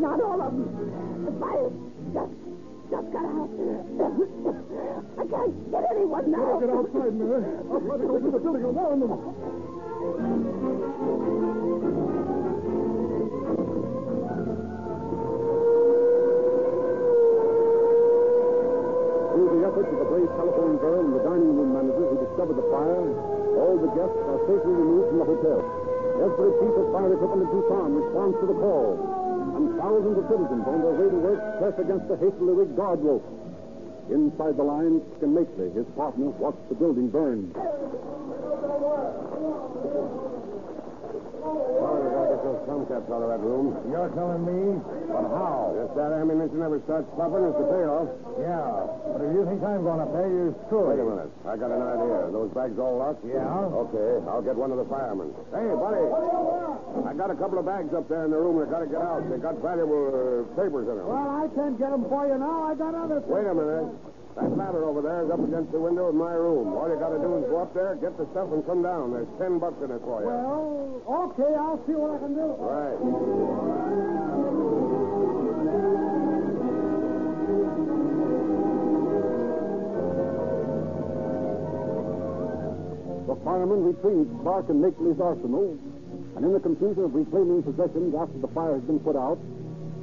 Not 0.00 0.20
all 0.20 0.42
of 0.42 0.50
them. 0.52 0.66
The 1.24 1.30
fire 1.38 1.70
just 2.12 2.34
just 2.90 3.12
got 3.14 3.24
out. 3.24 3.50
I 5.14 5.22
can't 5.24 5.54
get 5.70 5.84
anyone 5.94 6.30
now. 6.30 6.58
Get 6.58 6.70
outside, 6.70 7.14
Mary. 7.14 7.46
I'll 7.70 7.80
try 7.80 7.96
to 7.96 8.06
go 8.06 8.18
through 8.18 8.30
the 8.32 8.38
building 8.38 8.64
and 8.64 8.74
warn 8.74 9.00
them. 9.00 9.10
Through 19.30 19.48
the 19.54 19.66
efforts 19.66 19.90
of 19.94 19.98
the 19.98 20.04
brave 20.10 20.30
telephone 20.34 20.76
girl 20.82 21.00
and 21.06 21.14
the 21.14 21.22
dining 21.22 21.54
room 21.54 21.72
manager 21.72 22.06
who 22.10 22.18
discovered 22.18 22.58
the 22.58 22.66
fire, 22.70 23.14
all 23.62 23.78
the 23.78 23.94
guests 23.94 24.18
are 24.26 24.38
safely 24.46 24.74
removed 24.74 25.08
from 25.10 25.18
the 25.18 25.24
hotel. 25.24 25.83
Every 26.14 26.50
piece 26.62 26.76
of 26.78 26.86
fire 26.94 27.12
equipment 27.12 27.42
in 27.42 27.48
Tucson 27.50 27.94
responds 27.94 28.38
to 28.38 28.46
the 28.46 28.54
call, 28.54 28.94
and 29.58 29.76
thousands 29.78 30.18
of 30.18 30.24
citizens 30.30 30.64
on 30.66 30.78
their 30.82 30.94
way 30.94 31.08
to 31.10 31.18
work 31.18 31.40
press 31.58 31.74
against 31.78 32.06
the 32.08 32.16
hastily 32.16 32.54
rigged 32.54 32.76
guard 32.76 33.00
rope. 33.02 33.26
Inside 34.10 34.56
the 34.56 34.62
lines, 34.62 35.02
Makley, 35.20 35.74
his 35.74 35.86
partner, 35.96 36.30
watched 36.38 36.68
the 36.68 36.74
building 36.76 37.08
burn. 37.08 37.50
Tomcats 42.64 43.06
out 43.12 43.22
of 43.22 43.28
that 43.28 43.42
room. 43.44 43.76
You're 43.92 44.08
telling 44.16 44.42
me? 44.44 44.80
But 45.12 45.24
how? 45.28 45.76
If 45.76 45.90
that 45.94 46.10
ammunition 46.16 46.60
ever 46.64 46.80
starts 46.88 47.08
popping, 47.14 47.44
it's 47.44 47.58
the 47.60 47.68
payoff. 47.68 48.08
Yeah, 48.40 48.64
but 49.14 49.20
if 49.20 49.30
you 49.36 49.42
think 49.46 49.60
I'm 49.62 49.84
going 49.84 50.00
to 50.00 50.08
pay, 50.10 50.26
you're. 50.28 50.52
Wait 50.74 50.98
a 51.00 51.06
minute. 51.06 51.30
I 51.44 51.54
got 51.60 51.70
an 51.70 51.82
idea. 51.84 52.32
Those 52.32 52.50
bags 52.56 52.76
all 52.80 52.98
locked? 52.98 53.22
Yeah? 53.22 53.44
Okay, 53.44 54.10
I'll 54.26 54.42
get 54.42 54.56
one 54.56 54.72
of 54.72 54.78
the 54.80 54.88
firemen. 54.88 55.30
Hey, 55.54 55.68
buddy. 55.76 56.04
I 57.04 57.12
got 57.14 57.30
a 57.30 57.36
couple 57.38 57.58
of 57.60 57.66
bags 57.68 57.92
up 57.94 58.08
there 58.08 58.24
in 58.24 58.30
the 58.32 58.40
room 58.40 58.58
that 58.58 58.70
got 58.72 58.80
to 58.82 58.90
get 58.90 59.00
out. 59.00 59.22
They 59.28 59.38
got 59.38 59.60
valuable 59.60 60.10
uh, 60.10 60.48
papers 60.58 60.88
in 60.88 60.96
them. 60.98 61.06
Well, 61.06 61.30
I 61.44 61.46
can't 61.54 61.76
get 61.78 61.90
them 61.92 62.08
for 62.08 62.26
you 62.26 62.38
now. 62.40 62.70
I 62.70 62.74
got 62.74 62.94
other 62.96 63.20
things. 63.20 63.30
Wait 63.30 63.46
a 63.46 63.54
minute. 63.54 64.13
That 64.34 64.50
ladder 64.58 64.82
over 64.82 65.00
there 65.00 65.22
is 65.22 65.30
up 65.30 65.38
against 65.38 65.70
the 65.70 65.78
window 65.78 66.10
of 66.10 66.16
my 66.16 66.34
room. 66.34 66.74
All 66.74 66.90
you 66.90 66.98
got 66.98 67.14
to 67.14 67.22
do 67.22 67.38
is 67.38 67.46
go 67.46 67.62
up 67.62 67.72
there, 67.72 67.94
get 67.94 68.18
the 68.18 68.26
stuff, 68.34 68.50
and 68.50 68.66
come 68.66 68.82
down. 68.82 69.14
There's 69.14 69.30
ten 69.38 69.62
bucks 69.62 69.78
in 69.78 69.94
it 69.94 70.02
for 70.02 70.26
you. 70.26 70.26
Well, 70.26 71.30
okay, 71.30 71.54
I'll 71.54 71.78
see 71.86 71.94
what 71.94 72.18
I 72.18 72.18
can 72.18 72.34
do. 72.34 72.48
Right. 72.58 72.98
The 83.30 83.36
firemen 83.46 83.86
retrieved 83.86 84.34
Clark 84.42 84.66
and 84.66 84.82
Makley's 84.82 85.20
arsenal, 85.22 85.78
and 86.34 86.44
in 86.44 86.52
the 86.52 86.58
confusion 86.58 87.04
of 87.06 87.14
reclaiming 87.14 87.62
possessions 87.62 88.10
after 88.18 88.38
the 88.42 88.50
fire 88.50 88.82
had 88.82 88.86
been 88.90 88.98
put 88.98 89.14
out, 89.14 89.38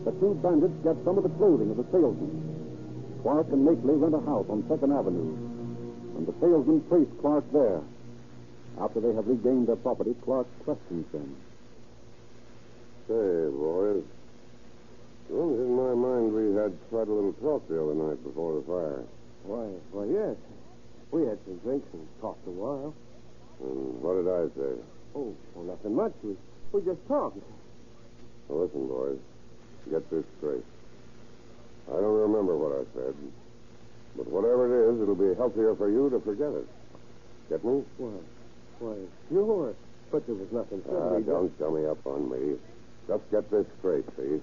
the 0.08 0.16
two 0.24 0.40
bandits 0.40 0.74
get 0.88 0.96
some 1.04 1.20
of 1.20 1.28
the 1.28 1.34
clothing 1.36 1.70
of 1.70 1.76
the 1.76 1.86
salesman. 1.92 2.51
Clark 3.22 3.48
and 3.52 3.68
Makley 3.68 4.02
rent 4.02 4.16
a 4.16 4.26
house 4.26 4.46
on 4.50 4.66
Second 4.68 4.92
Avenue, 4.92 5.38
and 6.18 6.26
the 6.26 6.34
salesman 6.40 6.84
traced 6.90 7.12
Clark 7.22 7.46
there. 7.54 7.82
After 8.80 9.00
they 9.00 9.14
have 9.14 9.28
regained 9.28 9.68
their 9.68 9.76
property, 9.76 10.16
Clark 10.24 10.48
questions 10.64 11.06
them. 11.12 11.36
Say, 13.08 13.50
boys. 13.54 14.04
Runs 15.30 15.60
in 15.60 15.76
my 15.76 15.94
mind 15.94 16.34
we 16.34 16.56
had 16.60 16.76
quite 16.90 17.08
a 17.08 17.14
little 17.14 17.34
talk 17.34 17.68
the 17.70 17.82
other 17.82 17.94
night 17.94 18.24
before 18.24 18.60
the 18.60 18.64
fire. 18.68 19.04
Why, 19.44 19.66
why, 19.92 20.06
yes. 20.06 20.36
We 21.12 21.26
had 21.28 21.38
some 21.46 21.58
drinks 21.60 21.88
and 21.94 22.08
talked 22.22 22.46
a 22.48 22.52
while. 22.52 22.94
And 23.62 24.02
what 24.02 24.20
did 24.20 24.28
I 24.28 24.48
say? 24.58 24.82
Oh, 25.16 25.36
well, 25.54 25.66
nothing 25.66 25.96
much. 25.96 26.14
We, 26.24 26.36
we 26.72 26.82
just 26.84 27.06
talked. 27.08 27.38
Well, 28.48 28.66
listen, 28.66 28.88
boys. 28.88 29.20
Get 29.90 30.10
this 30.10 30.26
straight. 30.38 30.66
I 31.88 31.94
don't 31.96 32.20
remember 32.28 32.56
what 32.56 32.72
I 32.72 32.84
said. 32.96 33.16
But 34.16 34.28
whatever 34.28 34.68
it 34.68 34.94
is, 34.94 35.02
it'll 35.02 35.16
be 35.16 35.34
healthier 35.36 35.76
for 35.76 35.90
you 35.90 36.10
to 36.10 36.20
forget 36.20 36.52
it. 36.52 36.68
Get 37.50 37.64
me? 37.64 37.84
Why, 37.98 38.12
why, 38.80 38.96
sure. 39.30 39.74
But 40.12 40.26
there 40.28 40.36
was 40.36 40.52
nothing. 40.52 40.82
Ah, 40.92 41.20
don't 41.20 41.58
dummy 41.58 41.86
up 41.86 42.06
on 42.06 42.30
me. 42.30 42.58
Just 43.08 43.24
get 43.32 43.50
this 43.50 43.66
straight, 43.80 44.06
see? 44.18 44.42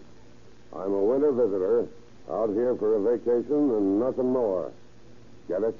I'm 0.74 0.92
a 0.92 1.04
winter 1.04 1.32
visitor, 1.32 1.86
out 2.30 2.50
here 2.50 2.74
for 2.76 2.96
a 2.96 3.16
vacation 3.16 3.70
and 3.70 4.00
nothing 4.00 4.32
more. 4.32 4.72
Get 5.48 5.62
it? 5.62 5.74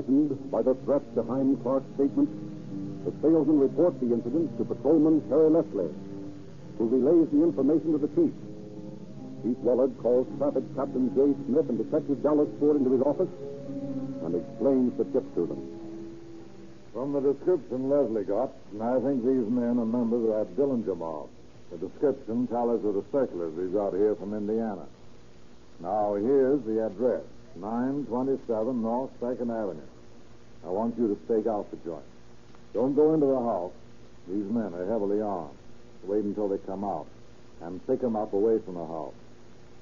Frightened 0.00 0.50
by 0.50 0.62
the 0.62 0.74
threat 0.86 1.04
behind 1.14 1.62
Clark's 1.62 1.84
statement, 1.94 2.30
the 3.04 3.12
salesman 3.20 3.60
reports 3.60 4.00
the 4.00 4.14
incident 4.14 4.48
to 4.56 4.64
Patrolman 4.64 5.20
Terry 5.28 5.50
Leslie, 5.50 5.92
who 6.78 6.88
relays 6.88 7.28
the 7.28 7.44
information 7.44 7.92
to 7.92 7.98
the 7.98 8.08
chief. 8.16 8.32
Chief 9.44 9.58
Wollard 9.60 9.92
calls 10.00 10.26
Traffic 10.38 10.64
Captain 10.74 11.12
Jay 11.12 11.36
Smith 11.44 11.68
and 11.68 11.76
Detective 11.76 12.22
Dallas 12.22 12.48
Ford 12.58 12.76
into 12.80 12.92
his 12.92 13.02
office 13.02 13.28
and 14.24 14.34
explains 14.40 14.96
the 14.96 15.04
tip 15.12 15.34
to 15.34 15.44
them. 15.44 15.60
From 16.94 17.12
the 17.12 17.20
description 17.20 17.90
Leslie 17.90 18.24
got, 18.24 18.56
I 18.80 18.96
think 19.04 19.20
these 19.20 19.48
men 19.52 19.76
are 19.76 19.84
members 19.84 20.24
of 20.24 20.32
that 20.32 20.56
Dillinger 20.56 20.96
mob. 20.96 21.28
The 21.72 21.76
description 21.76 22.46
tallies 22.46 22.80
with 22.80 22.96
the 22.96 23.04
circulars 23.12 23.52
he's 23.52 23.76
out 23.76 23.92
here 23.92 24.16
from 24.16 24.32
Indiana. 24.32 24.86
Now, 25.80 26.14
here's 26.14 26.64
the 26.64 26.86
address 26.86 27.20
927 27.60 28.82
North 28.82 29.10
2nd 29.20 29.50
Avenue. 29.50 29.80
I 30.64 30.68
want 30.68 30.96
you 30.98 31.08
to 31.08 31.18
stake 31.26 31.46
out 31.46 31.70
the 31.70 31.76
joint. 31.84 32.04
Don't 32.72 32.94
go 32.94 33.12
into 33.12 33.26
the 33.26 33.38
house. 33.38 33.72
These 34.28 34.50
men 34.50 34.72
are 34.74 34.86
heavily 34.86 35.20
armed. 35.20 35.56
Wait 36.04 36.24
until 36.24 36.48
they 36.48 36.58
come 36.58 36.84
out 36.84 37.06
and 37.60 37.86
pick 37.86 38.00
them 38.00 38.16
up 38.16 38.32
away 38.32 38.58
from 38.64 38.74
the 38.74 38.86
house. 38.86 39.12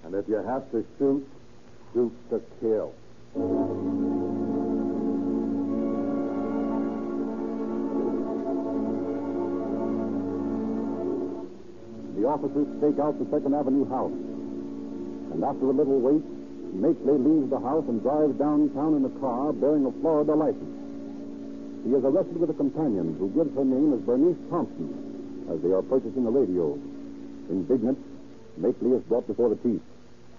And 0.04 0.14
if 0.14 0.26
you 0.28 0.36
have 0.36 0.70
to 0.72 0.84
shoot, 0.98 1.26
shoot 1.94 2.12
to 2.30 2.42
kill. 2.60 2.94
The 12.16 12.26
officers 12.26 12.66
stake 12.78 12.98
out 12.98 13.18
the 13.18 13.26
Second 13.30 13.54
Avenue 13.54 13.88
house. 13.88 14.12
And 15.32 15.44
after 15.44 15.66
a 15.66 15.72
little 15.72 16.00
wait, 16.00 16.22
Makley 16.74 17.18
leaves 17.18 17.50
the 17.50 17.60
house 17.60 17.84
and 17.88 18.02
drives 18.02 18.38
downtown 18.38 18.96
in 18.96 19.04
a 19.04 19.20
car 19.20 19.52
bearing 19.52 19.86
a 19.86 19.92
Florida 20.00 20.34
license. 20.34 20.76
He 21.84 21.94
is 21.94 22.04
arrested 22.04 22.38
with 22.38 22.50
a 22.50 22.54
companion 22.54 23.16
who 23.18 23.30
gives 23.30 23.54
her 23.56 23.64
name 23.64 23.94
as 23.94 24.00
Bernice 24.00 24.36
Thompson 24.50 25.48
as 25.50 25.60
they 25.62 25.72
are 25.72 25.82
purchasing 25.82 26.26
a 26.26 26.30
radio. 26.30 26.78
Indignant, 27.48 27.98
Makley 28.60 28.96
is 28.96 29.02
brought 29.04 29.26
before 29.26 29.48
the 29.48 29.56
chief. 29.56 29.80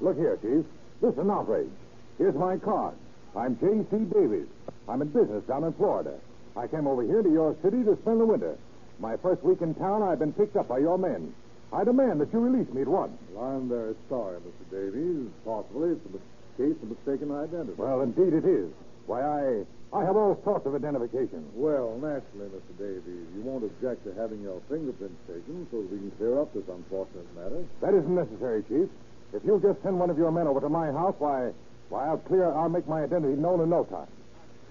Look 0.02 0.18
here, 0.18 0.38
Chief. 0.42 0.65
This 1.02 1.13
is 1.13 1.18
an 1.18 1.32
outrage. 1.32 1.72
Here's 2.18 2.36
my 2.36 2.58
card. 2.58 2.96
I'm 3.36 3.58
J.C. 3.60 3.98
Davies. 4.13 4.48
I'm 4.88 5.02
in 5.02 5.10
business 5.10 5.44
down 5.46 5.63
in 5.63 5.74
Florida. 5.74 6.20
I 6.56 6.68
came 6.68 6.88
over 6.88 7.04
here 7.04 7.22
to 7.22 7.32
your 7.32 7.56
city 7.63 7.84
to 7.84 7.98
spend 8.02 8.20
the 8.20 8.26
winter. 8.26 8.58
My 9.00 9.18
first 9.18 9.44
week 9.44 9.62
in 9.62 9.76
town, 9.76 10.04
I've 10.04 10.20
been 10.20 10.34
picked 10.34 10.56
up 10.58 10.68
by 10.68 10.80
your 10.80 10.98
men. 10.98 11.34
I 11.71 11.84
demand 11.84 12.19
that 12.21 12.34
you 12.34 12.39
release 12.39 12.71
me 12.73 12.82
at 12.82 12.88
once. 12.88 13.13
Well, 13.32 13.45
I'm 13.45 13.69
very 13.69 13.93
sorry, 14.10 14.39
Mr. 14.41 14.65
Davies. 14.71 15.29
Possibly 15.45 15.91
it's 15.91 16.05
a 16.05 16.62
case 16.62 16.75
of 16.82 16.89
mistaken 16.89 17.32
identity. 17.32 17.73
Well, 17.77 18.01
indeed 18.01 18.34
it 18.34 18.45
is. 18.45 18.71
Why, 19.05 19.21
I 19.21 19.65
I 19.91 20.05
have 20.05 20.15
all 20.15 20.39
sorts 20.43 20.67
of 20.67 20.75
identification. 20.75 21.45
Well, 21.55 21.97
naturally, 21.97 22.49
Mr. 22.53 22.77
Davies, 22.77 23.25
you 23.34 23.41
won't 23.41 23.63
object 23.63 24.05
to 24.05 24.13
having 24.13 24.41
your 24.41 24.62
fingerprints 24.69 25.17
taken 25.25 25.65
so 25.71 25.82
that 25.82 25.91
we 25.91 25.97
can 25.97 26.12
clear 26.17 26.39
up 26.41 26.53
this 26.53 26.65
unfortunate 26.69 27.25
matter. 27.36 27.65
That 27.82 27.95
isn't 27.95 28.13
necessary, 28.13 28.62
Chief. 28.69 28.88
If 29.34 29.41
you'll 29.45 29.60
just 29.60 29.82
send 29.82 29.99
one 29.99 30.10
of 30.12 30.17
your 30.17 30.32
men 30.32 30.45
over 30.45 30.62
to 30.62 30.69
my 30.69 30.91
house, 30.91 31.15
why, 31.17 31.49
why, 31.89 32.05
I'll 32.05 32.17
clear, 32.17 32.51
I'll 32.53 32.69
make 32.69 32.88
my 32.88 33.01
identity 33.03 33.34
known 33.34 33.62
in 33.62 33.69
no 33.69 33.84
time. 33.86 34.10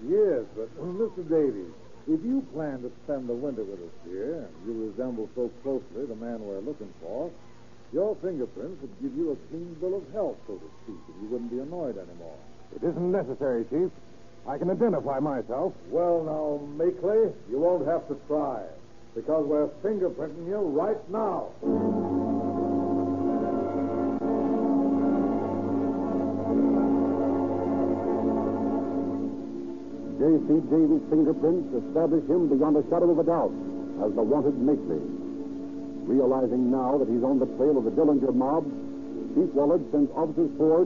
Yes, 0.07 0.47
but 0.55 0.71
Mr. 0.79 1.27
Davies, 1.27 1.71
if 2.07 2.23
you 2.23 2.45
plan 2.53 2.81
to 2.81 2.91
spend 3.03 3.27
the 3.27 3.33
winter 3.33 3.63
with 3.63 3.79
us 3.79 3.95
here, 4.05 4.47
and 4.47 4.53
you 4.65 4.89
resemble 4.89 5.29
so 5.35 5.51
closely 5.63 6.05
the 6.05 6.15
man 6.15 6.39
we're 6.41 6.59
looking 6.59 6.93
for, 7.01 7.31
your 7.91 8.15
fingerprints 8.21 8.81
would 8.81 9.01
give 9.01 9.15
you 9.17 9.31
a 9.31 9.35
clean 9.49 9.75
bill 9.81 9.97
of 9.97 10.03
health, 10.13 10.37
so 10.47 10.53
to 10.53 10.69
speak, 10.83 10.99
and 11.07 11.23
you 11.23 11.29
wouldn't 11.29 11.51
be 11.51 11.59
annoyed 11.59 11.97
anymore. 11.97 12.37
It 12.75 12.83
isn't 12.83 13.11
necessary, 13.11 13.65
Chief. 13.65 13.89
I 14.47 14.57
can 14.57 14.69
identify 14.69 15.19
myself. 15.19 15.73
Well, 15.89 16.23
now, 16.23 16.61
Makley, 16.77 17.33
you 17.49 17.59
won't 17.59 17.87
have 17.87 18.07
to 18.07 18.15
try, 18.27 18.63
because 19.15 19.45
we're 19.45 19.67
fingerprinting 19.83 20.47
you 20.47 20.57
right 20.57 21.09
now. 21.09 21.49
J.C. 30.29 30.61
Davies' 30.69 31.01
fingerprints 31.09 31.73
establish 31.73 32.21
him 32.29 32.53
beyond 32.53 32.77
a 32.77 32.85
shadow 32.85 33.09
of 33.09 33.17
a 33.17 33.25
doubt 33.25 33.49
as 34.05 34.13
the 34.13 34.21
wanted 34.21 34.53
Makley. 34.61 35.01
Realizing 36.05 36.69
now 36.69 37.01
that 37.01 37.09
he's 37.09 37.25
on 37.25 37.41
the 37.41 37.49
trail 37.57 37.81
of 37.81 37.83
the 37.89 37.89
Dillinger 37.97 38.29
mob, 38.37 38.61
Chief 39.33 39.49
Wollard 39.57 39.81
sends 39.89 40.13
officers 40.13 40.53
Ford, 40.53 40.85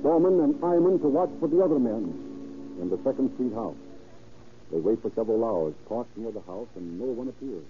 Dorman, 0.00 0.40
and 0.40 0.54
Eyman 0.64 0.96
to 1.04 1.12
watch 1.12 1.28
for 1.44 1.48
the 1.52 1.60
other 1.60 1.76
men 1.76 2.08
in 2.80 2.88
the 2.88 2.96
Second 3.04 3.28
Street 3.36 3.52
house. 3.52 3.76
They 4.72 4.80
wait 4.80 5.02
for 5.04 5.12
several 5.12 5.44
hours, 5.44 5.74
parked 5.84 6.16
near 6.16 6.32
the 6.32 6.40
house, 6.48 6.68
and 6.72 6.96
no 6.96 7.04
one 7.04 7.28
appears. 7.28 7.68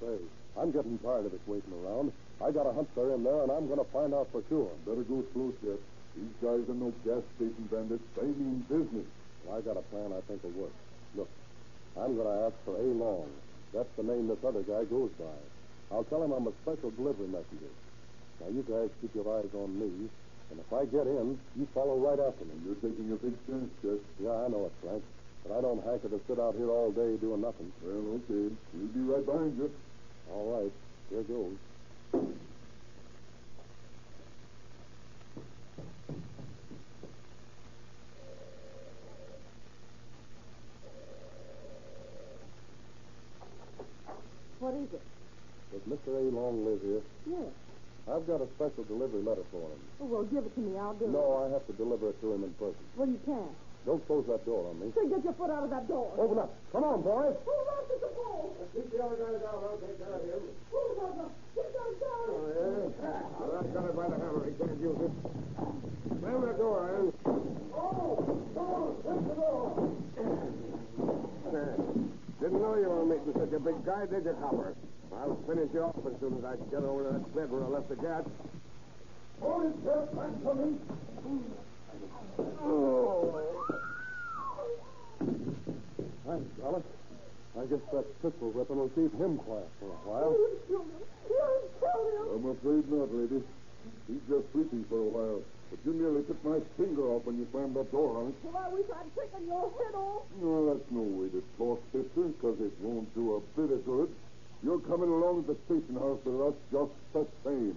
Say, 0.00 0.16
I'm 0.56 0.72
getting 0.72 0.96
tired 1.04 1.28
of 1.28 1.32
this 1.32 1.44
waiting 1.44 1.76
around. 1.84 2.08
I 2.40 2.56
got 2.56 2.64
a 2.64 2.72
hunch 2.72 2.88
they're 2.96 3.12
in 3.12 3.22
there, 3.22 3.42
and 3.44 3.52
I'm 3.52 3.68
going 3.68 3.84
to 3.84 3.90
find 3.92 4.14
out 4.16 4.32
for 4.32 4.40
sure. 4.48 4.72
Better 4.88 5.04
go 5.04 5.20
slow, 5.36 5.52
Chet. 5.60 5.76
These 6.16 6.36
guys 6.40 6.64
are 6.72 6.78
no 6.80 6.88
gas 7.04 7.20
station 7.36 7.68
bandits. 7.68 8.04
They 8.16 8.32
mean 8.32 8.64
business. 8.68 9.04
I 9.50 9.60
got 9.60 9.76
a 9.76 9.84
plan 9.90 10.12
I 10.12 10.20
think 10.28 10.42
will 10.44 10.68
work. 10.68 10.76
Look, 11.16 11.30
I'm 11.98 12.14
going 12.14 12.28
to 12.28 12.38
ask 12.46 12.56
for 12.64 12.76
A. 12.76 12.86
Long. 12.94 13.28
That's 13.74 13.90
the 13.96 14.04
name 14.04 14.28
this 14.28 14.42
other 14.44 14.62
guy 14.62 14.84
goes 14.84 15.10
by. 15.18 15.36
I'll 15.90 16.04
tell 16.04 16.22
him 16.22 16.32
I'm 16.32 16.46
a 16.46 16.54
special 16.62 16.90
delivery 16.92 17.28
messenger. 17.28 17.72
Now, 18.40 18.48
you 18.48 18.62
guys 18.68 18.88
keep 19.00 19.14
your 19.14 19.28
eyes 19.38 19.48
on 19.54 19.78
me, 19.78 20.08
and 20.50 20.56
if 20.60 20.70
I 20.72 20.84
get 20.86 21.06
in, 21.06 21.38
you 21.56 21.68
follow 21.74 21.96
right 21.96 22.20
after 22.20 22.44
me. 22.44 22.56
You're 22.64 22.80
taking 22.80 23.12
a 23.12 23.16
big 23.16 23.36
chance, 23.46 23.70
Chet. 23.80 24.00
Yeah, 24.20 24.44
I 24.44 24.48
know 24.48 24.68
it, 24.68 24.74
Frank. 24.80 25.02
But 25.44 25.58
I 25.58 25.60
don't 25.60 25.82
hanker 25.84 26.08
to 26.08 26.20
sit 26.28 26.38
out 26.38 26.54
here 26.54 26.70
all 26.70 26.92
day 26.92 27.16
doing 27.20 27.40
nothing. 27.40 27.72
Well, 27.82 28.20
okay. 28.22 28.54
We'll 28.74 28.92
be 28.94 29.00
right 29.00 29.26
behind 29.26 29.58
you. 29.58 29.70
All 30.30 30.62
right. 30.62 30.72
Here 31.10 31.22
goes. 31.24 32.51
What 44.62 44.78
is 44.78 44.94
it? 44.94 45.02
Does 45.74 45.82
Mr. 45.90 46.14
A. 46.14 46.22
Long 46.30 46.62
live 46.62 46.78
here? 46.86 47.02
Yes. 47.26 47.50
I've 48.06 48.22
got 48.30 48.38
a 48.38 48.46
special 48.54 48.86
delivery 48.86 49.18
letter 49.26 49.42
for 49.50 49.66
him. 49.66 49.80
Oh, 49.98 50.06
well, 50.06 50.22
give 50.30 50.46
it 50.46 50.54
to 50.54 50.62
me. 50.62 50.78
I'll 50.78 50.94
do 50.94 51.10
it. 51.10 51.10
No, 51.10 51.42
I 51.42 51.50
have 51.50 51.66
to 51.66 51.74
deliver 51.74 52.14
it 52.14 52.18
to 52.22 52.30
him 52.30 52.46
in 52.46 52.54
person. 52.62 52.78
Well, 52.94 53.10
you 53.10 53.18
can't. 53.26 53.50
Don't 53.82 53.98
close 54.06 54.22
that 54.30 54.46
door 54.46 54.70
on 54.70 54.78
me. 54.78 54.94
Say, 54.94 55.10
get 55.10 55.26
your 55.26 55.34
foot 55.34 55.50
out 55.50 55.66
of 55.66 55.70
that 55.74 55.90
door. 55.90 56.14
Open 56.14 56.38
up. 56.38 56.54
Come 56.70 56.86
on, 56.86 57.02
boys. 57.02 57.34
Hold 57.42 57.66
on 57.74 57.82
to 57.90 57.96
the 58.06 58.10
pole. 58.14 58.54
Keep 58.70 58.86
the 58.94 59.02
other 59.02 59.18
guy 59.18 59.34
down. 59.42 59.66
I'll 59.66 59.82
take 59.82 59.98
care 59.98 60.14
of 60.14 60.22
him. 60.30 60.46
Hold 60.70 60.94
on. 61.10 61.26
Get 61.58 61.66
down. 61.74 61.90
Oh, 62.30 62.46
yeah? 62.54 63.34
Well, 63.42 63.58
I've 63.58 63.66
got 63.74 63.82
it 63.90 63.98
by 63.98 64.06
the 64.14 64.18
hammer. 64.22 64.46
He 64.46 64.54
can't 64.62 64.78
use 64.78 64.94
it. 65.02 65.10
Slam 66.22 66.38
that 66.46 66.54
door, 66.54 66.86
Iron. 66.86 67.10
Oh, 67.74 68.14
come 68.54 68.70
on. 68.78 68.94
Take 69.02 69.26
the 69.26 69.34
door. 69.34 69.74
Didn't 72.42 72.60
know 72.60 72.74
you 72.74 72.90
were 72.90 73.06
making 73.06 73.34
such 73.38 73.54
a 73.54 73.60
big 73.60 73.86
guy, 73.86 74.04
did 74.06 74.24
you, 74.24 74.34
Copper? 74.42 74.74
I'll 75.14 75.38
finish 75.46 75.70
you 75.72 75.82
off 75.82 75.94
as 76.02 76.18
soon 76.18 76.38
as 76.38 76.44
I 76.44 76.56
get 76.74 76.82
over 76.82 77.06
to 77.06 77.10
that 77.14 77.32
sled 77.32 77.50
where 77.52 77.62
I 77.62 77.68
left 77.68 77.88
the 77.88 77.94
gas. 77.94 78.26
Hold 79.38 79.70
it, 79.70 79.78
Sheriff. 79.86 80.10
I'm 80.18 80.34
coming. 80.42 80.74
Thanks, 86.26 86.50
Alice. 86.66 86.82
I 87.54 87.64
guess 87.70 87.84
that 87.94 88.22
pistol 88.22 88.50
weapon 88.50 88.76
will 88.76 88.90
keep 88.90 89.14
him 89.14 89.38
quiet 89.38 89.70
for 89.78 89.86
a 89.86 89.98
while. 90.02 90.34
Him. 90.34 90.58
You 90.66 90.82
killed 91.78 92.10
him. 92.10 92.26
I'm 92.34 92.46
afraid 92.58 92.90
not, 92.90 93.14
lady. 93.14 93.38
He's 94.10 94.24
just 94.26 94.50
sleeping 94.50 94.84
for 94.90 94.98
a 94.98 95.10
while. 95.14 95.42
But 95.72 95.80
you 95.88 95.96
nearly 95.96 96.20
took 96.28 96.36
my 96.44 96.60
finger 96.76 97.16
off 97.16 97.24
when 97.24 97.40
you 97.40 97.48
slammed 97.50 97.72
that 97.76 97.90
door 97.90 98.20
on 98.20 98.28
it. 98.28 98.34
Well, 98.44 98.60
I 98.60 98.68
wish 98.68 98.84
I'd 98.92 99.08
taken 99.16 99.48
your 99.48 99.72
head 99.72 99.96
off. 99.96 100.28
No, 100.36 100.68
that's 100.68 100.84
no 100.92 101.00
way 101.00 101.32
to 101.32 101.40
talk, 101.56 101.80
sister, 101.96 102.28
because 102.28 102.60
it 102.60 102.76
won't 102.84 103.08
do 103.16 103.40
a 103.40 103.42
bit 103.56 103.72
of 103.72 103.80
good. 103.86 104.12
You're 104.62 104.84
coming 104.84 105.08
along 105.08 105.48
to 105.48 105.56
the 105.56 105.58
station 105.64 105.96
house 105.96 106.20
with 106.28 106.44
us 106.44 106.52
just 106.68 106.92
the 107.16 107.24
same. 107.40 107.72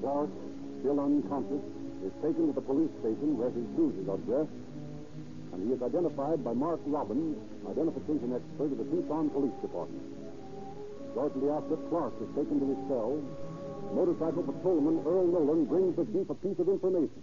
Clark, 0.00 0.30
still 0.80 1.00
unconscious, 1.04 1.64
is 2.00 2.12
taken 2.24 2.48
to 2.48 2.54
the 2.56 2.64
police 2.64 2.90
station 3.04 3.36
where 3.36 3.52
his 3.52 3.68
shoes 3.76 4.08
are 4.08 4.16
dressed, 4.24 4.56
and 5.52 5.68
he 5.68 5.76
is 5.76 5.82
identified 5.84 6.40
by 6.40 6.56
Mark 6.56 6.80
Robbins, 6.88 7.36
identification 7.68 8.32
expert 8.32 8.72
of 8.72 8.78
the 8.80 8.88
Tucson 8.88 9.28
Police 9.28 9.52
Department. 9.60 10.19
Shortly 11.14 11.50
after 11.50 11.76
Clark 11.90 12.14
is 12.22 12.30
taken 12.38 12.60
to 12.60 12.66
his 12.70 12.80
cell, 12.86 13.18
motorcycle 13.92 14.42
patrolman 14.46 15.02
Earl 15.06 15.26
Nolan 15.26 15.64
brings 15.66 15.96
the 15.96 16.06
chief 16.06 16.30
a 16.30 16.36
piece 16.38 16.58
of 16.58 16.68
information. 16.68 17.22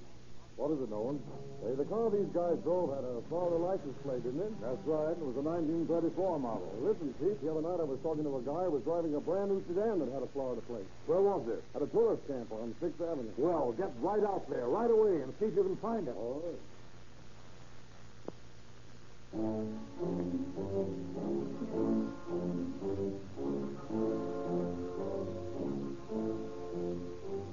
What 0.58 0.74
is 0.74 0.82
it, 0.82 0.90
Nolan? 0.90 1.22
Hey, 1.62 1.78
the 1.78 1.86
car 1.86 2.10
these 2.10 2.30
guys 2.34 2.58
drove 2.66 2.90
had 2.90 3.06
a 3.06 3.22
Florida 3.30 3.62
license 3.62 3.94
plate, 4.02 4.26
didn't 4.26 4.42
it? 4.42 4.54
That's 4.58 4.82
right. 4.90 5.14
It 5.14 5.22
was 5.22 5.38
a 5.38 5.46
1934 5.46 6.18
model. 6.42 6.66
listen, 6.82 7.14
Chief, 7.22 7.38
the 7.46 7.54
other 7.54 7.62
night 7.62 7.78
I 7.78 7.86
was 7.86 8.02
talking 8.02 8.26
to 8.26 8.34
a 8.42 8.44
guy 8.44 8.66
who 8.66 8.74
was 8.74 8.82
driving 8.82 9.14
a 9.14 9.22
brand 9.22 9.54
new 9.54 9.62
sedan 9.70 10.02
that 10.02 10.10
had 10.10 10.26
a 10.26 10.32
Florida 10.34 10.66
plate. 10.66 10.90
Where 11.06 11.22
was 11.22 11.46
it? 11.46 11.62
At 11.78 11.86
a 11.86 11.90
tourist 11.94 12.26
camp 12.26 12.50
on 12.50 12.74
6th 12.82 12.98
Avenue. 12.98 13.30
Well, 13.38 13.72
get 13.78 13.94
right 14.02 14.26
out 14.26 14.50
there, 14.50 14.66
right 14.66 14.90
away, 14.90 15.22
and 15.22 15.30
see 15.38 15.46
if 15.46 15.56
you 15.56 15.62
can 15.62 15.78
find 15.78 16.10
it. 16.10 16.18
All 16.18 16.42
right. 16.42 16.58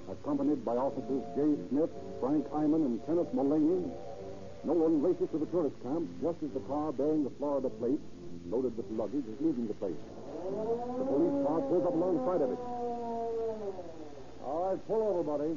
Accompanied 0.08 0.64
by 0.64 0.72
officers 0.76 1.22
Jay 1.36 1.54
Smith, 1.68 1.90
Frank 2.20 2.48
Eyman, 2.48 2.86
and 2.86 3.06
Kenneth 3.06 3.32
Mullaney, 3.34 3.84
Nolan 4.64 5.02
races 5.02 5.28
to 5.32 5.38
the 5.38 5.46
tourist 5.46 5.76
camp 5.82 6.08
just 6.22 6.42
as 6.42 6.50
the 6.54 6.60
car 6.60 6.92
bearing 6.92 7.24
the 7.24 7.30
Florida 7.36 7.68
plate, 7.68 8.00
loaded 8.48 8.74
with 8.76 8.86
luggage, 8.90 9.24
is 9.28 9.36
leaving 9.40 9.68
the 9.68 9.74
place. 9.74 10.00
The 10.96 11.04
police 11.04 11.46
car 11.46 11.60
pulls 11.68 11.84
up 11.84 11.92
alongside 11.92 12.40
of 12.40 12.50
it. 12.50 12.58
All 14.44 14.70
right, 14.70 14.80
pull 14.88 15.02
over, 15.02 15.22
buddy. 15.22 15.52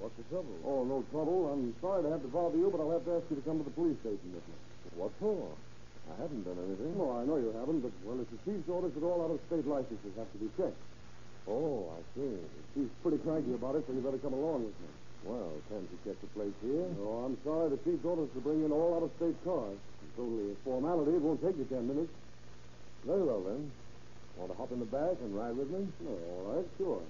What's 0.00 0.16
the 0.16 0.24
trouble? 0.32 0.56
Oh, 0.64 0.80
no 0.88 1.04
trouble. 1.12 1.52
I'm 1.52 1.76
sorry 1.84 2.00
to 2.02 2.10
have 2.10 2.24
to 2.24 2.32
bother 2.32 2.56
you, 2.56 2.72
but 2.72 2.80
I'll 2.80 2.96
have 2.96 3.04
to 3.04 3.20
ask 3.20 3.28
you 3.28 3.36
to 3.36 3.44
come 3.44 3.60
to 3.60 3.66
the 3.68 3.76
police 3.76 4.00
station 4.00 4.32
with 4.32 4.40
me. 4.48 4.56
What 4.96 5.12
for? 5.20 5.52
I 6.08 6.16
haven't 6.24 6.42
done 6.48 6.56
anything. 6.56 6.96
No, 6.96 7.20
I 7.20 7.28
know 7.28 7.36
you 7.36 7.52
haven't, 7.52 7.84
but, 7.84 7.92
well, 8.02 8.16
it's 8.16 8.32
the 8.32 8.40
chief's 8.48 8.64
orders 8.64 8.96
that 8.96 9.04
all 9.04 9.20
out-of-state 9.28 9.68
licenses 9.68 10.16
have 10.16 10.32
to 10.32 10.38
be 10.40 10.48
checked. 10.56 10.80
Oh, 11.44 11.92
I 11.92 12.00
see. 12.16 12.32
The 12.32 12.64
chief's 12.72 12.96
pretty 13.04 13.20
cranky 13.20 13.52
about 13.52 13.76
it, 13.76 13.84
so 13.84 13.92
you 13.92 14.00
better 14.00 14.18
come 14.24 14.32
along 14.32 14.72
with 14.72 14.76
me. 14.80 14.90
Well, 15.28 15.52
can't 15.68 15.84
you 15.84 16.00
check 16.00 16.16
the 16.24 16.32
place 16.32 16.56
here? 16.64 16.88
No, 16.96 17.28
I'm 17.28 17.36
sorry. 17.44 17.68
The 17.68 17.80
chief's 17.84 18.00
orders 18.00 18.32
to 18.32 18.40
bring 18.40 18.64
in 18.64 18.72
all 18.72 18.96
out-of-state 18.96 19.36
cars. 19.44 19.76
It's 19.76 20.16
only 20.16 20.52
a 20.52 20.56
formality. 20.64 21.12
It 21.12 21.20
won't 21.20 21.44
take 21.44 21.60
you 21.60 21.68
ten 21.68 21.84
minutes. 21.84 22.10
Very 23.04 23.20
well, 23.20 23.44
then. 23.44 23.68
Want 24.40 24.50
to 24.50 24.56
hop 24.56 24.72
in 24.72 24.80
the 24.80 24.88
back 24.88 25.20
and 25.20 25.36
ride 25.36 25.56
with 25.60 25.68
me? 25.68 25.84
Oh, 26.08 26.16
all 26.32 26.44
right, 26.56 26.66
sure. 26.80 27.04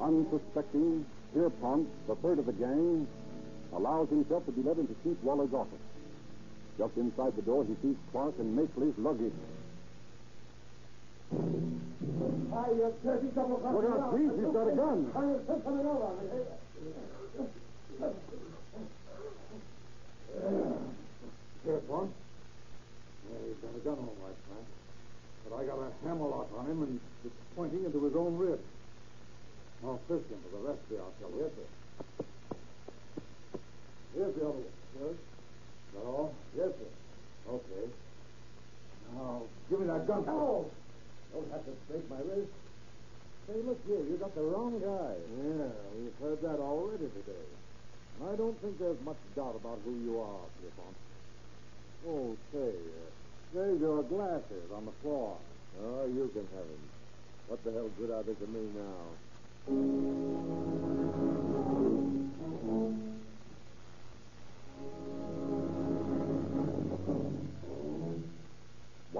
Unsuspecting, 0.00 1.06
Pierpont, 1.32 1.88
the 2.06 2.14
third 2.16 2.38
of 2.38 2.46
the 2.46 2.52
gang, 2.52 3.06
allows 3.72 4.08
himself 4.08 4.44
to 4.46 4.52
be 4.52 4.62
led 4.62 4.78
into 4.78 4.94
Chief 5.02 5.16
Waller's 5.22 5.52
office. 5.54 5.78
Just 6.76 6.96
inside 6.96 7.34
the 7.36 7.42
door, 7.42 7.64
he 7.64 7.74
sees 7.82 7.96
Clark 8.10 8.34
and 8.38 8.58
Makley's 8.58 8.98
luggage. 8.98 9.32
Look 12.54 13.90
out, 13.90 14.14
Chief. 14.14 14.30
He's 14.30 14.52
got 14.54 14.68
a 14.68 14.74
gun. 14.76 15.10
You're 15.14 15.60
coming 15.60 15.86
over 15.86 16.04
on 16.04 16.14
me. 16.22 16.26
Pierpont. 21.64 22.10
Yeah, 23.24 23.38
he's 23.46 23.58
got 23.58 23.74
a 23.74 23.78
gun 23.82 23.98
all 23.98 24.16
right, 24.22 24.38
Frank. 24.46 24.66
But 25.44 25.52
I 25.56 25.64
got 25.64 25.78
a 25.78 25.90
hammerlock 26.06 26.48
on 26.56 26.66
him, 26.66 26.82
and 26.82 27.00
it's 27.24 27.34
pointing 27.56 27.84
into 27.84 28.04
his 28.04 28.14
own 28.14 28.38
ribs. 28.38 28.62
I'll 29.84 30.00
fist 30.08 30.30
him 30.30 30.38
for 30.44 30.56
the 30.56 30.62
rest 30.68 30.78
of 30.78 30.88
the 30.88 30.94
you. 30.94 31.02
Yes, 31.42 31.50
sir. 31.56 31.68
Here's 34.14 34.34
the 34.34 34.40
other 34.42 34.50
one, 34.50 34.64
sir. 34.94 35.10
All? 36.06 36.34
Yes, 36.56 36.68
sir. 36.68 36.90
Okay. 37.50 37.84
Now, 39.14 39.42
give 39.68 39.80
me 39.80 39.86
that 39.86 40.06
gun. 40.06 40.24
No. 40.26 40.70
Don't 41.34 41.50
have 41.50 41.66
to 41.66 41.74
break 41.90 42.08
my 42.08 42.22
wrist. 42.22 42.54
Say, 43.50 43.58
look 43.66 43.82
here, 43.86 43.98
you 44.06 44.16
got 44.22 44.34
the 44.34 44.42
wrong 44.42 44.78
guy. 44.78 45.18
Yeah, 45.42 45.74
we've 45.98 46.14
heard 46.22 46.40
that 46.46 46.62
already 46.62 47.10
today. 47.10 47.44
And 48.20 48.30
I 48.30 48.36
don't 48.36 48.54
think 48.62 48.78
there's 48.78 49.00
much 49.04 49.18
doubt 49.34 49.58
about 49.58 49.82
who 49.84 49.98
you 50.06 50.20
are, 50.22 50.46
Pierpont. 50.62 50.94
Oh, 52.06 52.36
say, 52.54 52.70
uh, 52.70 53.10
there's 53.52 53.80
your 53.80 54.02
glasses 54.04 54.70
on 54.72 54.86
the 54.86 54.94
floor. 55.02 55.36
Oh, 55.82 56.06
you 56.06 56.30
can 56.32 56.46
have 56.54 56.68
them. 56.70 56.84
What 57.48 57.64
the 57.64 57.72
hell 57.72 57.90
good 57.98 58.10
are 58.10 58.22
they 58.22 58.34
to 58.34 58.46
me 58.46 58.62
now? 58.78 59.02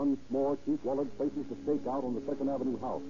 Once 0.04 0.20
more, 0.28 0.58
Chief 0.66 0.76
Waller 0.84 1.06
places 1.16 1.48
the 1.48 1.56
stakeout 1.64 2.04
on 2.04 2.12
the 2.12 2.20
Second 2.28 2.50
Avenue 2.50 2.76
house. 2.78 3.00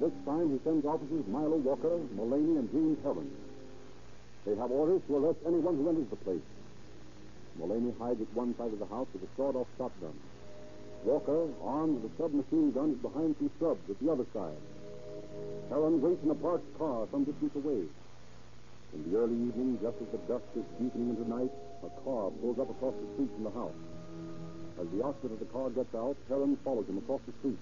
This 0.00 0.10
time, 0.24 0.48
he 0.48 0.56
sends 0.64 0.86
officers 0.86 1.20
Milo 1.28 1.60
Walker, 1.60 2.00
Mullaney, 2.16 2.56
and 2.56 2.72
James 2.72 2.96
Herron. 3.04 3.28
They 4.46 4.56
have 4.56 4.70
orders 4.70 5.02
to 5.06 5.20
arrest 5.20 5.44
anyone 5.44 5.76
who 5.76 5.90
enters 5.90 6.08
the 6.08 6.16
place. 6.16 6.48
Mullaney 7.60 7.92
hides 8.00 8.22
at 8.22 8.32
one 8.32 8.56
side 8.56 8.72
of 8.72 8.78
the 8.78 8.88
house 8.88 9.06
with 9.12 9.20
a 9.20 9.28
sawed-off 9.36 9.68
shotgun. 9.76 10.16
Walker, 11.04 11.52
armed 11.60 12.00
with 12.00 12.10
a 12.10 12.16
submachine 12.16 12.72
gun, 12.72 12.96
is 12.96 13.00
behind 13.04 13.36
some 13.36 13.50
shrubs 13.58 13.84
at 13.90 14.00
the 14.00 14.08
other 14.08 14.24
side. 14.32 14.64
Herron 15.68 16.00
waits 16.00 16.24
in 16.24 16.30
a 16.30 16.40
parked 16.40 16.72
car 16.78 17.04
some 17.12 17.24
distance 17.24 17.52
away. 17.54 17.84
In 18.96 19.12
the 19.12 19.18
early 19.20 19.36
evening, 19.36 19.76
just 19.82 20.00
as 20.00 20.08
the 20.08 20.24
dusk 20.24 20.48
is 20.56 20.64
deepening 20.80 21.12
into 21.12 21.28
night, 21.28 21.52
a 21.84 21.92
car 22.00 22.32
pulls 22.40 22.56
up 22.56 22.72
across 22.72 22.96
the 22.96 23.12
street 23.12 23.28
from 23.36 23.44
the 23.44 23.52
house. 23.52 23.76
As 24.82 24.90
the 24.90 24.98
occupant 25.06 25.38
of 25.38 25.38
the 25.38 25.52
car 25.54 25.70
gets 25.70 25.94
out, 25.94 26.16
Herron 26.26 26.58
follows 26.66 26.90
him 26.90 26.98
across 26.98 27.22
the 27.22 27.30
street. 27.38 27.58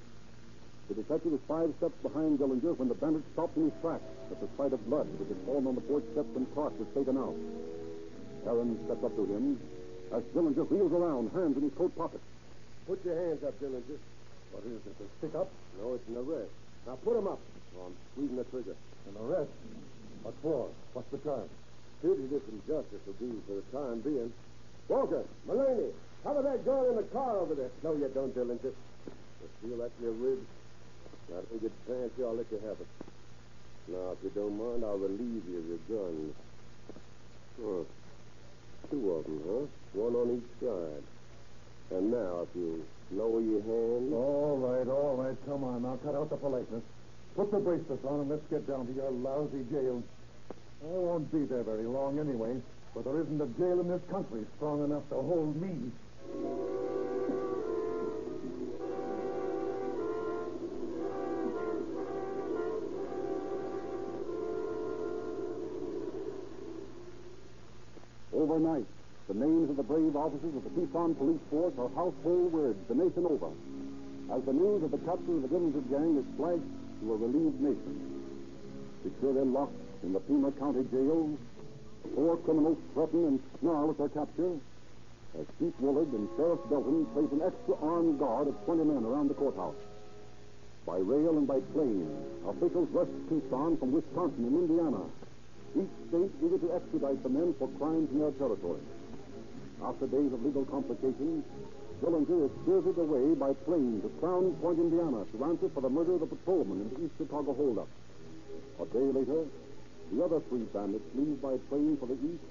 The 0.89 0.95
detective 0.97 1.37
is 1.37 1.45
five 1.45 1.69
steps 1.77 1.93
behind 2.01 2.41
Dillinger 2.41 2.73
when 2.81 2.89
the 2.89 2.97
bandit 2.97 3.29
stops 3.37 3.53
in 3.61 3.69
his 3.69 3.77
tracks 3.85 4.09
at 4.33 4.41
the 4.41 4.49
sight 4.57 4.73
of 4.73 4.81
blood 4.89 5.05
which 5.21 5.29
had 5.29 5.37
fallen 5.45 5.69
on 5.69 5.77
the 5.77 5.85
porch 5.85 6.03
steps 6.17 6.33
when 6.33 6.49
Clark 6.57 6.73
was 6.81 6.89
taken 6.97 7.21
out. 7.21 7.37
Herron 8.49 8.73
stepped 8.89 9.05
up 9.05 9.13
to 9.21 9.25
him 9.29 9.61
as 10.17 10.25
Dillinger 10.33 10.65
wheels 10.65 10.97
around, 10.97 11.29
hands 11.37 11.61
in 11.61 11.69
his 11.69 11.77
coat 11.77 11.93
pockets. 11.93 12.25
Put 12.89 13.05
your 13.05 13.21
hands 13.21 13.45
up, 13.45 13.53
Dillinger. 13.61 14.01
What 14.57 14.65
is 14.65 14.81
it, 14.81 14.97
a 14.97 15.07
stick 15.21 15.35
up? 15.37 15.53
No, 15.77 16.01
it's 16.01 16.09
an 16.09 16.17
arrest. 16.25 16.51
Now 16.89 16.97
put 17.05 17.21
'em 17.21 17.29
up. 17.29 17.39
Oh, 17.77 17.93
I'm 17.93 17.95
squeezing 18.17 18.41
the 18.41 18.49
trigger. 18.49 18.75
An 19.13 19.15
arrest? 19.29 19.53
What 20.25 20.35
for? 20.41 20.73
What's 20.97 21.11
the 21.13 21.21
charge? 21.21 21.53
Pity 22.01 22.33
this 22.33 22.43
injustice 22.49 23.05
will 23.05 23.21
do 23.21 23.37
for 23.45 23.61
the 23.61 23.67
time 23.77 24.01
being. 24.01 24.33
Walker, 24.89 25.23
Mullaney, 25.47 25.93
cover 26.23 26.43
that 26.43 26.65
gun 26.65 26.87
in 26.87 26.97
the 26.97 27.03
car 27.15 27.39
over 27.39 27.55
there. 27.55 27.71
No, 27.83 27.93
you 27.93 28.11
don't, 28.13 28.35
Dillinger. 28.35 28.73
You 28.73 29.49
feel 29.63 29.79
that 29.79 29.91
in 29.99 30.05
your 30.05 30.13
ribs? 30.13 30.47
Now, 31.31 31.41
don't 31.49 31.63
get 31.63 31.73
fancy. 31.87 32.25
I'll 32.25 32.35
let 32.37 32.51
you 32.51 32.61
have 32.67 32.81
it. 32.81 32.89
Now, 33.89 34.13
if 34.13 34.19
you 34.23 34.31
don't 34.35 34.57
mind, 34.59 34.85
I'll 34.85 34.99
relieve 34.99 35.45
you 35.49 35.59
of 35.59 35.67
your 35.67 35.83
guns. 35.89 36.35
Two 38.91 39.11
of 39.13 39.25
them, 39.25 39.41
huh? 39.47 39.67
One 40.01 40.15
on 40.17 40.37
each 40.37 40.51
side. 40.61 41.05
And 41.91 42.11
now, 42.11 42.43
if 42.43 42.49
you 42.55 42.85
lower 43.13 43.41
your 43.41 43.61
hands. 43.63 44.13
All 44.13 44.59
right, 44.59 44.89
all 44.89 45.17
right. 45.17 45.37
Come 45.47 45.65
on, 45.65 45.83
now 45.83 45.99
cut 46.05 46.15
out 46.15 46.31
the 46.31 46.37
politeness. 46.37 46.83
Put 47.37 47.51
the 47.51 47.59
bracelets 47.59 48.05
on 48.05 48.21
and 48.21 48.31
let's 48.31 48.47
get 48.51 48.67
down 48.67 48.87
to 48.87 48.93
your 48.93 49.11
lousy 49.11 49.65
jail. 49.71 50.03
I 50.83 50.87
won't 50.87 51.31
be 51.31 51.45
there 51.45 51.63
very 51.63 51.85
long 51.85 52.19
anyway, 52.19 52.61
but 52.95 53.05
there 53.05 53.21
isn't 53.21 53.41
a 53.41 53.47
jail 53.59 53.81
in 53.81 53.89
this 53.89 54.01
country 54.11 54.47
strong 54.57 54.85
enough 54.85 55.09
to 55.11 55.17
hold 55.17 55.61
me. 55.61 55.93
Overnight, 68.33 68.87
the 69.29 69.35
names 69.35 69.69
of 69.71 69.77
the 69.77 69.83
brave 69.83 70.17
officers 70.17 70.55
of 70.57 70.65
the 70.65 70.71
Tucson 70.71 71.15
Police 71.15 71.41
Force 71.51 71.75
are 71.79 71.89
household 71.95 72.53
words 72.53 72.79
the 72.89 72.95
nation 72.95 73.27
over. 73.27 73.51
As 74.33 74.43
the 74.45 74.53
news 74.53 74.83
of 74.83 74.91
the 74.91 74.99
capture 74.99 75.37
of 75.37 75.43
the 75.43 75.49
Dillinger 75.49 75.83
gang 75.91 76.17
is 76.17 76.25
flashed 76.37 76.63
to 77.01 77.13
a 77.13 77.17
relieved 77.17 77.61
nation. 77.61 78.01
Securely 79.03 79.45
locked 79.45 79.75
in 80.03 80.13
the 80.13 80.21
Pima 80.21 80.53
County 80.53 80.85
Jail, 80.91 81.37
the 82.03 82.09
four 82.15 82.37
criminals 82.39 82.79
threaten 82.95 83.25
and 83.27 83.41
snarl 83.61 83.91
at 83.91 83.99
their 83.99 84.09
capture 84.09 84.57
as 85.39 85.47
Chief 85.59 85.75
Wollard 85.79 86.11
and 86.13 86.29
Sheriff 86.37 86.61
Belton 86.69 87.07
place 87.15 87.31
an 87.31 87.43
extra 87.43 87.75
armed 87.83 88.19
guard 88.19 88.49
of 88.49 88.55
20 88.65 88.85
men 88.85 89.05
around 89.05 89.29
the 89.29 89.35
courthouse. 89.35 89.79
By 90.87 90.99
rail 90.99 91.39
and 91.39 91.47
by 91.47 91.61
plane, 91.71 92.09
officials 92.47 92.89
rush 92.91 93.07
to 93.07 93.21
Tucson 93.29 93.77
from 93.77 93.93
Wisconsin 93.93 94.45
and 94.45 94.57
Indiana, 94.67 95.03
each 95.79 95.93
state 96.09 96.33
eager 96.43 96.59
to 96.59 96.75
extradite 96.75 97.23
the 97.23 97.29
men 97.29 97.55
for 97.59 97.69
crimes 97.79 98.11
in 98.11 98.19
their 98.19 98.33
territory. 98.33 98.83
After 99.85 100.07
days 100.07 100.33
of 100.33 100.45
legal 100.45 100.65
complications, 100.67 101.45
Dillinger 102.03 102.49
is 102.49 102.53
spirited 102.63 102.99
away 102.99 103.35
by 103.35 103.53
plane 103.69 104.01
to 104.03 104.09
Crown 104.21 104.57
Point, 104.61 104.81
Indiana, 104.81 105.25
to 105.31 105.45
answer 105.45 105.69
for 105.69 105.81
the 105.81 105.89
murder 105.89 106.15
of 106.15 106.21
the 106.21 106.27
patrolman 106.27 106.81
in 106.81 106.89
the 106.89 107.05
East 107.05 107.15
Chicago 107.19 107.55
holdup. 107.55 107.89
A 108.81 108.87
day 108.87 109.05
later, 109.13 109.45
the 110.11 110.25
other 110.25 110.41
three 110.49 110.65
bandits 110.73 111.05
leave 111.15 111.41
by 111.41 111.57
plane 111.69 111.97
for 112.01 112.07
the 112.07 112.19
East 112.19 112.43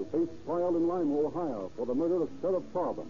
to 0.00 0.18
face 0.18 0.28
trial 0.46 0.76
in 0.76 0.88
Lima, 0.88 1.26
Ohio, 1.26 1.70
for 1.76 1.84
the 1.84 1.94
murder 1.94 2.22
of 2.22 2.30
Sheriff 2.40 2.62
Sarber. 2.72 3.04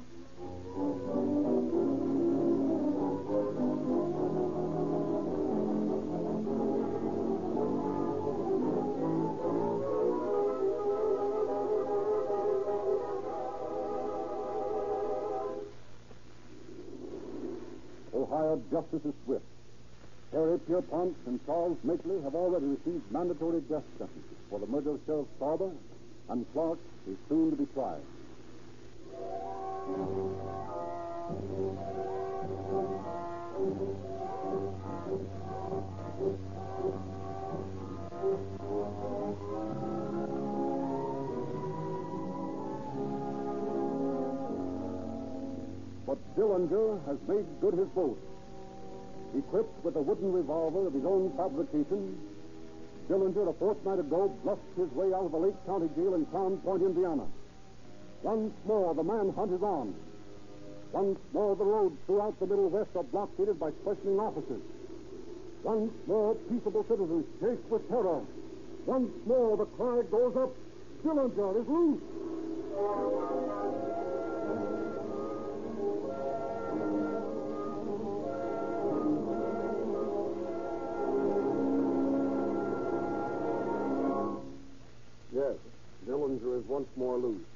Ohio 18.13 18.61
justice 18.73 19.05
is 19.05 19.15
swift. 19.25 19.45
Harry 20.33 20.59
Pierpont 20.61 21.17
and 21.27 21.45
Charles 21.47 21.79
Makley 21.87 22.23
have 22.25 22.35
already 22.35 22.67
received 22.67 23.03
mandatory 23.13 23.61
death 23.63 23.83
sentences 23.99 24.39
for 24.49 24.59
the 24.59 24.67
murder 24.67 24.91
of 24.91 25.01
Sheriff 25.07 25.27
Sarber, 25.39 25.71
and 26.31 26.47
Clark 26.53 26.79
is 27.11 27.17
soon 27.29 27.51
to 27.51 27.57
be 27.57 27.67
tried. 27.75 27.99
But 46.07 46.19
Dillinger 46.37 47.07
has 47.07 47.19
made 47.27 47.47
good 47.61 47.75
his 47.75 47.89
boast. 47.89 48.21
Equipped 49.37 49.85
with 49.85 49.97
a 49.97 50.01
wooden 50.01 50.33
revolver 50.33 50.87
of 50.87 50.95
his 50.95 51.05
own 51.05 51.33
fabrication, 51.37 52.19
Dillinger, 53.11 53.49
a 53.51 53.53
fortnight 53.55 53.99
ago, 53.99 54.29
bluffed 54.45 54.63
his 54.77 54.89
way 54.93 55.13
out 55.13 55.25
of 55.25 55.33
the 55.33 55.39
Lake 55.39 55.67
County 55.67 55.89
Jail 55.97 56.15
in 56.15 56.25
Crown 56.27 56.59
Point, 56.59 56.83
Indiana. 56.83 57.27
Once 58.23 58.55
more, 58.65 58.95
the 58.95 59.03
manhunt 59.03 59.53
is 59.53 59.63
on. 59.63 59.93
Once 60.93 61.19
more, 61.33 61.57
the 61.57 61.65
roads 61.65 61.97
throughout 62.07 62.39
the 62.39 62.47
Middle 62.47 62.69
West 62.69 62.91
are 62.95 63.03
blockaded 63.03 63.59
by 63.59 63.73
questioning 63.83 64.21
officers. 64.21 64.63
Once 65.65 65.93
more, 66.07 66.37
peaceable 66.49 66.85
citizens 66.87 67.25
shake 67.41 67.69
with 67.69 67.89
terror. 67.89 68.23
Once 68.87 69.11
more, 69.27 69.57
the 69.57 69.67
cry 69.75 70.03
goes 70.09 70.37
up, 70.37 70.55
Dillinger 71.03 71.61
is 71.61 71.69
loose. 71.69 72.01
Once 86.71 86.89
more 86.95 87.19
loose, 87.19 87.51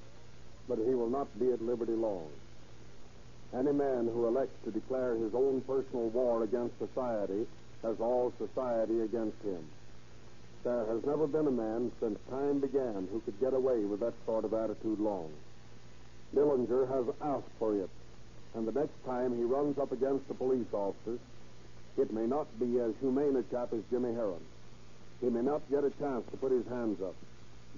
but 0.69 0.77
he 0.77 0.93
will 0.93 1.09
not 1.09 1.29
be 1.39 1.53
at 1.53 1.63
liberty 1.63 1.93
long. 1.93 2.29
Any 3.57 3.71
man 3.71 4.11
who 4.13 4.27
elects 4.27 4.59
to 4.65 4.73
declare 4.73 5.15
his 5.15 5.33
own 5.33 5.61
personal 5.61 6.09
war 6.09 6.43
against 6.43 6.77
society 6.79 7.47
has 7.85 7.95
all 8.01 8.33
society 8.39 9.03
against 9.03 9.41
him. 9.45 9.65
There 10.65 10.85
has 10.87 11.05
never 11.07 11.29
been 11.29 11.47
a 11.47 11.53
man 11.53 11.93
since 12.01 12.19
time 12.29 12.59
began 12.59 13.07
who 13.13 13.21
could 13.21 13.39
get 13.39 13.55
away 13.55 13.85
with 13.85 14.01
that 14.01 14.15
sort 14.27 14.45
of 14.45 14.53
attitude 14.53 14.99
long. 14.99 15.31
Dillinger 16.35 16.89
has 16.89 17.15
asked 17.23 17.55
for 17.61 17.77
it, 17.77 17.91
and 18.57 18.67
the 18.67 18.73
next 18.73 18.99
time 19.07 19.37
he 19.37 19.45
runs 19.45 19.79
up 19.79 19.93
against 19.93 20.29
a 20.29 20.35
police 20.35 20.73
officer, 20.73 21.21
it 21.97 22.13
may 22.13 22.27
not 22.27 22.49
be 22.59 22.81
as 22.81 22.91
humane 23.01 23.37
a 23.37 23.45
chap 23.45 23.73
as 23.73 23.81
Jimmy 23.93 24.13
Herron. 24.13 24.43
He 25.21 25.31
may 25.31 25.43
not 25.43 25.63
get 25.71 25.85
a 25.85 25.91
chance 26.03 26.25
to 26.33 26.37
put 26.37 26.51
his 26.51 26.67
hands 26.67 27.01
up. 27.01 27.15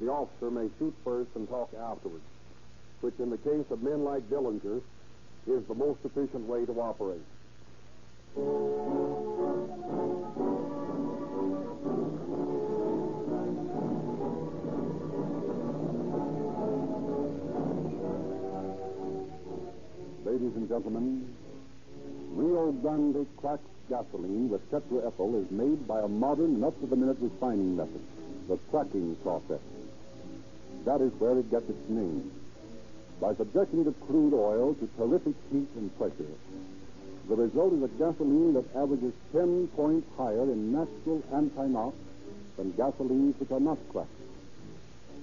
The 0.01 0.09
officer 0.09 0.51
may 0.51 0.69
shoot 0.79 0.95
first 1.05 1.31
and 1.37 1.49
talk 1.49 1.71
afterwards, 1.73 2.25
which 3.01 3.15
in 3.19 3.31
the 3.31 3.39
case 3.39 3.65
of 3.71 3.83
men 3.83 4.05
like 4.05 4.29
Dillinger 4.29 4.83
is 5.47 5.65
the 5.69 5.75
most 5.75 6.01
efficient 6.05 6.47
way 6.47 6.67
to 6.67 6.73
operate. 6.81 7.25
Ladies 20.27 20.57
and 20.57 20.69
gentlemen, 20.69 21.35
Rio 22.35 22.73
Grande 22.73 23.27
cracked 23.39 23.65
gasoline 23.89 24.51
with 24.51 24.71
tetraethyl 24.71 25.43
is 25.43 25.51
made 25.51 25.89
by 25.89 26.01
a 26.01 26.09
modern, 26.09 26.63
up 26.63 26.79
to 26.81 26.87
the 26.87 26.97
minute 26.97 27.17
refining 27.19 27.75
method, 27.77 28.03
the 28.49 28.59
cracking 28.71 29.17
process. 29.23 29.61
That 30.87 31.01
is 31.01 31.13
where 31.19 31.37
it 31.37 31.51
gets 31.51 31.69
its 31.69 31.89
name. 31.89 32.31
By 33.21 33.35
subjecting 33.35 33.83
the 33.83 33.93
crude 34.07 34.33
oil 34.33 34.75
to 34.75 34.89
terrific 34.97 35.35
heat 35.51 35.69
and 35.75 35.91
pressure, 35.99 36.31
the 37.29 37.35
result 37.35 37.73
is 37.75 37.83
a 37.83 37.89
gasoline 37.89 38.55
that 38.55 38.65
averages 38.77 39.13
10 39.33 39.67
points 39.75 40.07
higher 40.17 40.45
in 40.45 40.71
natural 40.71 41.25
anti-knock 41.35 41.93
than 42.57 42.73
gasolines 42.75 43.35
which 43.41 43.51
are 43.51 43.59
not 43.59 43.79
cracked. 43.91 44.09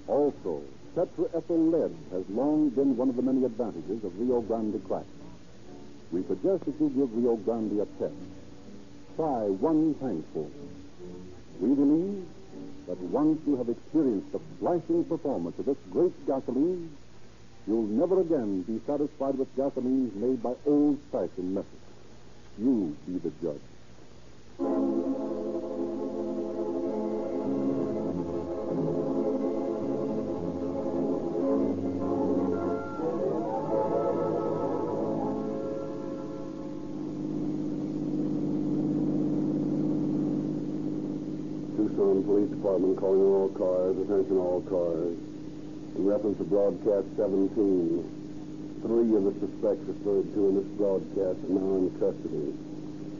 Also, 0.07 0.61
tetraethyl 0.95 1.71
lead 1.71 1.95
has 2.11 2.23
long 2.29 2.69
been 2.69 2.97
one 2.97 3.07
of 3.07 3.15
the 3.15 3.21
many 3.21 3.45
advantages 3.45 4.03
of 4.03 4.19
Rio 4.19 4.41
Grande 4.41 4.83
crack. 4.85 5.05
We 6.11 6.23
suggest 6.23 6.65
that 6.65 6.75
you 6.81 6.89
give 6.89 7.15
Rio 7.15 7.37
Grande 7.37 7.79
a 7.79 7.85
test. 7.97 8.13
Try 9.15 9.47
one 9.47 9.95
tankful. 9.95 10.51
We 11.61 11.73
believe 11.73 12.25
that 12.87 12.97
once 12.97 13.39
you 13.47 13.55
have 13.57 13.69
experienced 13.69 14.31
the 14.31 14.39
flashing 14.59 15.03
performance 15.05 15.57
of 15.59 15.65
this 15.65 15.77
great 15.91 16.13
gasoline, 16.27 16.89
you'll 17.67 17.87
never 17.87 18.21
again 18.21 18.61
be 18.63 18.79
satisfied 18.85 19.37
with 19.37 19.47
gasolines 19.55 20.13
made 20.15 20.41
by 20.43 20.53
old-fashioned 20.65 21.53
methods. 21.53 21.87
You 22.57 22.95
be 23.07 23.17
the 23.19 23.31
judge. 23.41 23.72
Police 42.03 42.49
Department 42.49 42.99
calling 42.99 43.21
all 43.21 43.47
cars, 43.55 43.95
attention 43.97 44.37
all 44.37 44.61
cars. 44.67 45.15
In 45.95 46.05
reference 46.05 46.37
to 46.37 46.43
broadcast 46.43 47.07
17, 47.15 48.81
three 48.81 49.15
of 49.15 49.23
the 49.23 49.31
suspects 49.39 49.87
referred 49.87 50.27
to 50.33 50.47
in 50.49 50.55
this 50.59 50.67
broadcast 50.75 51.39
are 51.47 51.55
now 51.55 51.79
in 51.79 51.91
custody. 52.03 52.51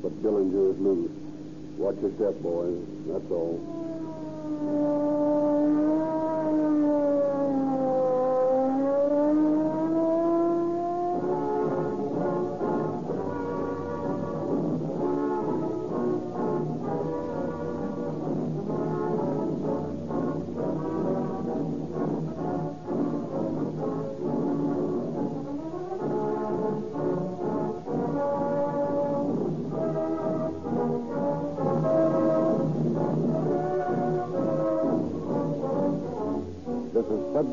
But 0.04 0.22
Dillinger 0.22 0.76
is 0.76 0.80
loose. 0.80 1.12
Watch 1.78 1.96
your 2.02 2.12
step, 2.16 2.36
boys. 2.44 2.84
That's 3.08 3.32
all. 3.32 5.13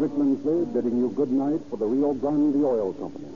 Lindsley 0.08 0.64
bidding 0.72 0.96
you 0.96 1.12
good 1.14 1.30
night 1.30 1.60
for 1.68 1.76
the 1.76 1.84
Rio 1.84 2.14
Grande 2.14 2.64
Oil 2.64 2.94
Company. 2.94 3.29